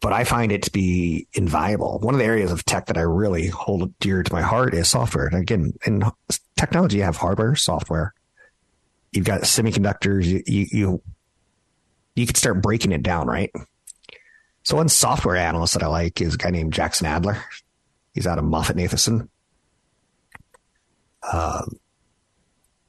but 0.00 0.12
I 0.12 0.24
find 0.24 0.52
it 0.52 0.62
to 0.62 0.70
be 0.70 1.26
invaluable. 1.32 1.98
One 1.98 2.14
of 2.14 2.18
the 2.18 2.26
areas 2.26 2.52
of 2.52 2.64
tech 2.64 2.86
that 2.86 2.96
I 2.96 3.02
really 3.02 3.48
hold 3.48 3.98
dear 3.98 4.22
to 4.22 4.32
my 4.32 4.42
heart 4.42 4.74
is 4.74 4.88
software. 4.88 5.26
And 5.26 5.36
again, 5.36 5.72
in 5.84 6.04
technology, 6.56 6.98
you 6.98 7.02
have 7.02 7.16
hardware, 7.16 7.56
software. 7.56 8.14
You've 9.12 9.24
got 9.24 9.42
semiconductors. 9.42 10.26
You 10.26 10.42
you 10.46 11.02
you, 12.14 12.26
can 12.26 12.34
start 12.34 12.62
breaking 12.62 12.92
it 12.92 13.02
down, 13.02 13.26
right? 13.26 13.50
So 14.64 14.76
one 14.76 14.88
software 14.88 15.36
analyst 15.36 15.74
that 15.74 15.82
I 15.82 15.86
like 15.86 16.20
is 16.20 16.34
a 16.34 16.38
guy 16.38 16.50
named 16.50 16.72
Jackson 16.72 17.06
Ader. 17.06 17.42
He's 18.12 18.26
out 18.26 18.38
of 18.38 18.44
MoffettNathanson. 18.44 19.28
Um, 21.32 21.78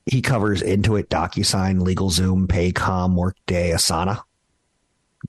he 0.05 0.21
covers 0.21 0.61
Intuit, 0.61 1.07
DocuSign, 1.07 1.79
LegalZoom, 1.81 2.47
Paycom, 2.47 3.15
Workday, 3.15 3.71
Asana, 3.71 4.21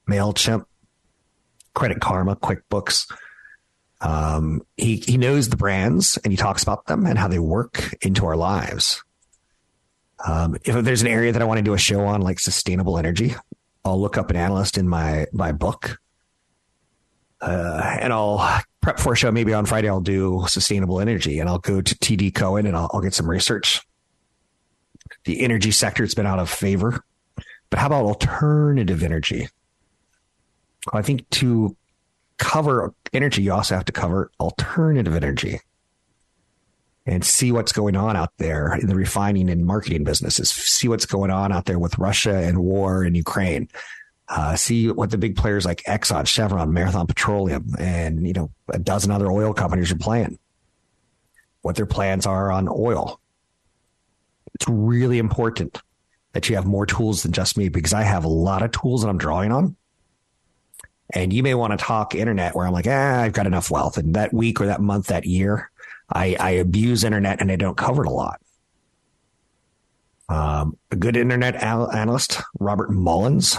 MailChimp, 0.09 0.65
Credit 1.81 1.99
Karma, 1.99 2.37
QuickBooks. 2.37 3.11
Um, 4.03 4.61
he, 4.77 4.97
he 4.97 5.17
knows 5.17 5.49
the 5.49 5.57
brands 5.57 6.19
and 6.19 6.31
he 6.31 6.37
talks 6.37 6.63
about 6.63 6.85
them 6.85 7.07
and 7.07 7.19
how 7.19 7.27
they 7.27 7.39
work 7.39 7.97
into 8.03 8.27
our 8.27 8.37
lives. 8.37 9.03
Um, 10.27 10.57
if 10.63 10.85
there's 10.85 11.01
an 11.01 11.09
area 11.09 11.33
that 11.33 11.41
I 11.41 11.47
want 11.47 11.57
to 11.57 11.65
do 11.65 11.73
a 11.73 11.79
show 11.79 12.05
on, 12.05 12.21
like 12.21 12.39
sustainable 12.39 12.99
energy, 12.99 13.35
I'll 13.83 13.99
look 13.99 14.19
up 14.19 14.29
an 14.29 14.37
analyst 14.37 14.77
in 14.77 14.87
my 14.91 15.25
my 15.33 15.53
book, 15.53 15.99
uh, 17.41 17.97
and 17.99 18.13
I'll 18.13 18.61
prep 18.83 19.01
for 19.01 19.15
a 19.15 19.17
show. 19.17 19.33
Maybe 19.33 19.55
on 19.55 19.65
Friday 19.65 19.89
I'll 19.89 20.03
do 20.03 20.45
sustainable 20.49 21.01
energy, 21.01 21.39
and 21.39 21.49
I'll 21.49 21.61
go 21.61 21.81
to 21.81 21.95
TD 21.95 22.35
Cowen 22.35 22.67
and 22.67 22.77
I'll, 22.77 22.91
I'll 22.93 23.01
get 23.01 23.15
some 23.15 23.29
research. 23.29 23.81
The 25.25 25.41
energy 25.41 25.71
sector 25.71 26.03
has 26.03 26.15
been 26.15 26.27
out 26.27 26.41
of 26.41 26.51
favor, 26.51 27.03
but 27.71 27.79
how 27.79 27.87
about 27.87 28.05
alternative 28.05 29.03
energy? 29.03 29.49
I 30.93 31.03
think 31.03 31.29
to 31.31 31.77
cover 32.39 32.95
energy, 33.13 33.43
you 33.43 33.53
also 33.53 33.75
have 33.75 33.85
to 33.87 33.93
cover 33.93 34.31
alternative 34.41 35.15
energy 35.15 35.61
and 37.07 37.25
see 37.25 37.53
what's 37.53 37.73
going 37.73 37.97
on 37.97 38.17
out 38.17 38.33
there 38.39 38.75
in 38.75 38.87
the 38.87 38.95
refining 38.95 39.51
and 39.51 39.67
marketing 39.67 40.05
businesses. 40.05 40.51
See 40.51 40.89
what's 40.89 41.07
going 41.07 41.31
on 41.31 41.53
out 41.53 41.65
there 41.67 41.79
with 41.79 41.99
Russia 41.99 42.37
and 42.37 42.59
war 42.59 43.05
in 43.05 43.15
Ukraine. 43.15 43.69
Uh, 44.29 44.55
see 44.55 44.91
what 44.91 45.11
the 45.11 45.19
big 45.19 45.37
players 45.37 45.65
like 45.65 45.83
Exxon, 45.89 46.27
Chevron, 46.27 46.73
Marathon 46.73 47.07
Petroleum, 47.07 47.75
and 47.79 48.27
you 48.27 48.33
know 48.33 48.51
a 48.69 48.79
dozen 48.79 49.11
other 49.11 49.31
oil 49.31 49.53
companies 49.53 49.91
are 49.91 49.97
playing. 49.99 50.39
What 51.63 51.77
their 51.77 51.87
plans 51.87 52.27
are 52.27 52.51
on 52.53 52.69
oil. 52.69 53.21
It's 54.55 54.69
really 54.69 55.19
important 55.19 55.81
that 56.33 56.49
you 56.49 56.55
have 56.55 56.65
more 56.65 56.87
tools 56.87 57.23
than 57.23 57.33
just 57.33 57.57
me 57.57 57.69
because 57.69 57.93
I 57.93 58.03
have 58.03 58.25
a 58.25 58.29
lot 58.29 58.63
of 58.63 58.71
tools 58.71 59.03
that 59.03 59.09
I'm 59.09 59.19
drawing 59.19 59.51
on. 59.51 59.77
And 61.13 61.33
you 61.33 61.43
may 61.43 61.55
want 61.55 61.73
to 61.73 61.77
talk 61.77 62.15
internet 62.15 62.55
where 62.55 62.67
I'm 62.67 62.73
like, 62.73 62.87
ah, 62.89 63.21
I've 63.21 63.33
got 63.33 63.47
enough 63.47 63.71
wealth. 63.71 63.97
And 63.97 64.15
that 64.15 64.33
week 64.33 64.61
or 64.61 64.67
that 64.67 64.81
month, 64.81 65.07
that 65.07 65.27
year, 65.27 65.71
I, 66.09 66.37
I 66.39 66.51
abuse 66.51 67.05
internet 67.05 67.41
and 67.41 67.51
I 67.51 67.57
don't 67.57 67.77
cover 67.77 68.05
it 68.05 68.09
a 68.09 68.13
lot. 68.13 68.41
Um, 70.29 70.77
a 70.93 70.97
good 70.97 71.17
internet 71.17 71.57
al- 71.57 71.91
analyst, 71.91 72.41
Robert 72.61 72.91
Mollins. 72.91 73.59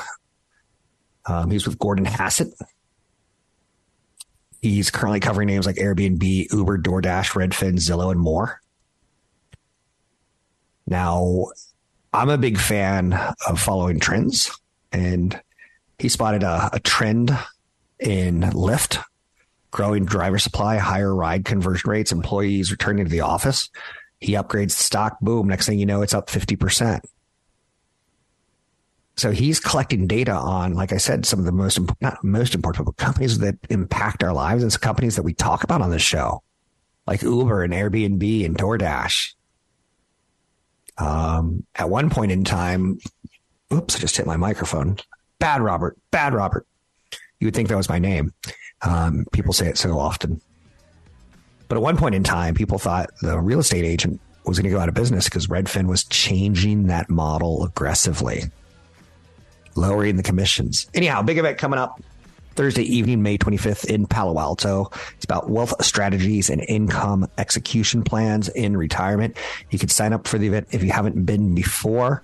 Um, 1.25 1.51
he's 1.51 1.67
with 1.67 1.77
Gordon 1.77 2.05
Haskett. 2.05 2.53
He's 4.61 4.89
currently 4.89 5.19
covering 5.19 5.47
names 5.47 5.65
like 5.65 5.75
Airbnb, 5.75 6.51
Uber, 6.53 6.77
DoorDash, 6.77 7.31
Redfin, 7.31 7.73
Zillow, 7.73 8.11
and 8.11 8.19
more. 8.19 8.61
Now, 10.87 11.47
I'm 12.13 12.29
a 12.29 12.37
big 12.37 12.57
fan 12.57 13.13
of 13.47 13.59
following 13.59 13.99
trends, 13.99 14.51
and 14.91 15.39
he 16.01 16.09
spotted 16.09 16.41
a, 16.41 16.71
a 16.73 16.79
trend 16.79 17.37
in 17.99 18.41
Lyft 18.41 19.03
growing 19.69 20.03
driver 20.03 20.39
supply, 20.39 20.77
higher 20.77 21.13
ride 21.13 21.45
conversion 21.45 21.89
rates, 21.89 22.11
employees 22.11 22.71
returning 22.71 23.05
to 23.05 23.11
the 23.11 23.21
office. 23.21 23.69
He 24.19 24.33
upgrades 24.33 24.75
the 24.77 24.83
stock. 24.83 25.19
Boom. 25.21 25.47
Next 25.47 25.67
thing 25.67 25.77
you 25.77 25.85
know, 25.85 26.01
it's 26.01 26.13
up 26.13 26.27
50%. 26.27 27.01
So 29.15 29.31
he's 29.31 29.59
collecting 29.59 30.07
data 30.07 30.31
on, 30.31 30.73
like 30.73 30.91
I 30.91 30.97
said, 30.97 31.27
some 31.27 31.37
of 31.37 31.45
the 31.45 31.51
most, 31.51 31.79
not 32.01 32.23
most 32.23 32.55
important, 32.55 32.87
but 32.87 32.97
companies 32.97 33.37
that 33.39 33.55
impact 33.69 34.23
our 34.23 34.33
lives 34.33 34.63
and 34.63 34.81
companies 34.81 35.15
that 35.17 35.23
we 35.23 35.33
talk 35.33 35.63
about 35.63 35.81
on 35.81 35.91
this 35.91 36.01
show, 36.01 36.41
like 37.05 37.21
Uber 37.21 37.63
and 37.63 37.73
Airbnb 37.73 38.45
and 38.45 38.57
DoorDash. 38.57 39.35
Um, 40.97 41.65
at 41.75 41.89
one 41.89 42.09
point 42.09 42.31
in 42.31 42.43
time, 42.43 42.97
oops, 43.71 43.95
I 43.95 43.99
just 43.99 44.17
hit 44.17 44.25
my 44.25 44.37
microphone. 44.37 44.97
Bad 45.41 45.63
Robert, 45.63 45.97
bad 46.11 46.35
Robert. 46.35 46.67
You 47.39 47.47
would 47.47 47.55
think 47.55 47.67
that 47.69 47.75
was 47.75 47.89
my 47.89 47.97
name. 47.97 48.31
Um, 48.83 49.25
people 49.31 49.53
say 49.53 49.67
it 49.67 49.77
so 49.77 49.97
often. 49.97 50.39
But 51.67 51.77
at 51.77 51.81
one 51.81 51.97
point 51.97 52.13
in 52.13 52.23
time, 52.23 52.53
people 52.53 52.77
thought 52.77 53.09
the 53.23 53.39
real 53.39 53.59
estate 53.59 53.83
agent 53.83 54.21
was 54.45 54.59
going 54.59 54.69
to 54.69 54.75
go 54.75 54.79
out 54.79 54.87
of 54.87 54.93
business 54.93 55.25
because 55.25 55.47
Redfin 55.47 55.87
was 55.87 56.03
changing 56.03 56.87
that 56.87 57.09
model 57.09 57.65
aggressively, 57.65 58.43
lowering 59.75 60.15
the 60.15 60.23
commissions. 60.23 60.87
Anyhow, 60.93 61.23
big 61.23 61.39
event 61.39 61.57
coming 61.57 61.79
up 61.79 61.99
Thursday 62.53 62.83
evening, 62.83 63.23
May 63.23 63.39
25th 63.39 63.89
in 63.89 64.05
Palo 64.05 64.39
Alto. 64.39 64.91
It's 65.15 65.25
about 65.25 65.49
wealth 65.49 65.83
strategies 65.83 66.51
and 66.51 66.63
income 66.67 67.27
execution 67.39 68.03
plans 68.03 68.47
in 68.49 68.77
retirement. 68.77 69.37
You 69.71 69.79
can 69.79 69.89
sign 69.89 70.13
up 70.13 70.27
for 70.27 70.37
the 70.37 70.45
event 70.45 70.67
if 70.71 70.83
you 70.83 70.91
haven't 70.91 71.25
been 71.25 71.55
before. 71.55 72.21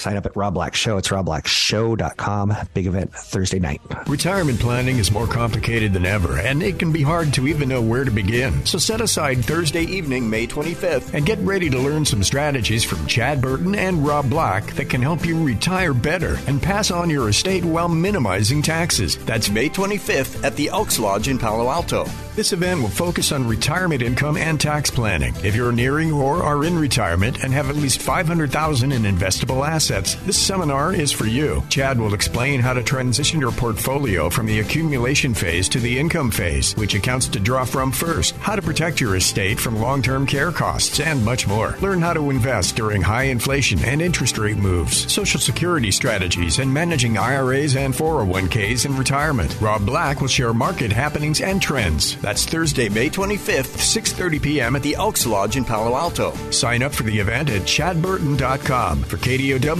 Sign 0.00 0.16
up 0.16 0.24
at 0.24 0.34
Rob 0.34 0.54
Black 0.54 0.74
Show. 0.74 0.96
It's 0.96 1.08
robblackshow.com. 1.08 2.54
Big 2.72 2.86
event 2.86 3.12
Thursday 3.12 3.58
night. 3.58 3.82
Retirement 4.06 4.58
planning 4.58 4.96
is 4.96 5.12
more 5.12 5.26
complicated 5.26 5.92
than 5.92 6.06
ever, 6.06 6.38
and 6.38 6.62
it 6.62 6.78
can 6.78 6.90
be 6.90 7.02
hard 7.02 7.34
to 7.34 7.46
even 7.46 7.68
know 7.68 7.82
where 7.82 8.04
to 8.04 8.10
begin. 8.10 8.64
So 8.64 8.78
set 8.78 9.02
aside 9.02 9.44
Thursday 9.44 9.82
evening, 9.82 10.30
May 10.30 10.46
25th, 10.46 11.12
and 11.12 11.26
get 11.26 11.38
ready 11.40 11.68
to 11.68 11.78
learn 11.78 12.06
some 12.06 12.22
strategies 12.22 12.82
from 12.82 13.06
Chad 13.06 13.42
Burton 13.42 13.74
and 13.74 14.06
Rob 14.06 14.30
Black 14.30 14.72
that 14.72 14.88
can 14.88 15.02
help 15.02 15.26
you 15.26 15.42
retire 15.42 15.92
better 15.92 16.38
and 16.46 16.62
pass 16.62 16.90
on 16.90 17.10
your 17.10 17.28
estate 17.28 17.64
while 17.64 17.88
minimizing 17.88 18.62
taxes. 18.62 19.18
That's 19.26 19.50
May 19.50 19.68
25th 19.68 20.42
at 20.42 20.56
the 20.56 20.70
Elks 20.70 20.98
Lodge 20.98 21.28
in 21.28 21.38
Palo 21.38 21.68
Alto. 21.68 22.06
This 22.36 22.54
event 22.54 22.80
will 22.80 22.88
focus 22.88 23.32
on 23.32 23.46
retirement 23.46 24.00
income 24.00 24.38
and 24.38 24.58
tax 24.58 24.90
planning. 24.90 25.34
If 25.44 25.54
you're 25.54 25.72
nearing 25.72 26.10
or 26.10 26.42
are 26.42 26.64
in 26.64 26.78
retirement 26.78 27.44
and 27.44 27.52
have 27.52 27.68
at 27.68 27.76
least 27.76 28.00
500,000 28.00 28.92
in 28.92 29.02
investable 29.02 29.68
assets, 29.68 29.89
this 29.90 30.38
seminar 30.38 30.94
is 30.94 31.10
for 31.10 31.26
you. 31.26 31.64
Chad 31.68 31.98
will 31.98 32.14
explain 32.14 32.60
how 32.60 32.72
to 32.72 32.82
transition 32.82 33.40
your 33.40 33.50
portfolio 33.50 34.30
from 34.30 34.46
the 34.46 34.60
accumulation 34.60 35.34
phase 35.34 35.68
to 35.68 35.80
the 35.80 35.98
income 35.98 36.30
phase, 36.30 36.76
which 36.76 36.94
accounts 36.94 37.26
to 37.26 37.40
draw 37.40 37.64
from 37.64 37.90
first, 37.90 38.36
how 38.36 38.54
to 38.54 38.62
protect 38.62 39.00
your 39.00 39.16
estate 39.16 39.58
from 39.58 39.80
long-term 39.80 40.26
care 40.26 40.52
costs, 40.52 41.00
and 41.00 41.24
much 41.24 41.48
more. 41.48 41.76
Learn 41.80 42.00
how 42.00 42.12
to 42.12 42.30
invest 42.30 42.76
during 42.76 43.02
high 43.02 43.24
inflation 43.24 43.84
and 43.84 44.00
interest 44.00 44.38
rate 44.38 44.58
moves, 44.58 45.12
social 45.12 45.40
security 45.40 45.90
strategies, 45.90 46.60
and 46.60 46.72
managing 46.72 47.18
IRAs 47.18 47.74
and 47.74 47.92
401ks 47.92 48.86
in 48.86 48.96
retirement. 48.96 49.60
Rob 49.60 49.84
Black 49.84 50.20
will 50.20 50.28
share 50.28 50.54
market 50.54 50.92
happenings 50.92 51.40
and 51.40 51.60
trends. 51.60 52.16
That's 52.18 52.44
Thursday, 52.44 52.88
May 52.88 53.10
25th, 53.10 53.76
6.30 53.76 54.40
p.m. 54.40 54.76
at 54.76 54.84
the 54.84 54.94
Elks 54.94 55.26
Lodge 55.26 55.56
in 55.56 55.64
Palo 55.64 55.96
Alto. 55.96 56.32
Sign 56.52 56.84
up 56.84 56.94
for 56.94 57.02
the 57.02 57.18
event 57.18 57.50
at 57.50 57.62
chadburton.com. 57.62 59.02
For 59.02 59.16
KDOW 59.16 59.79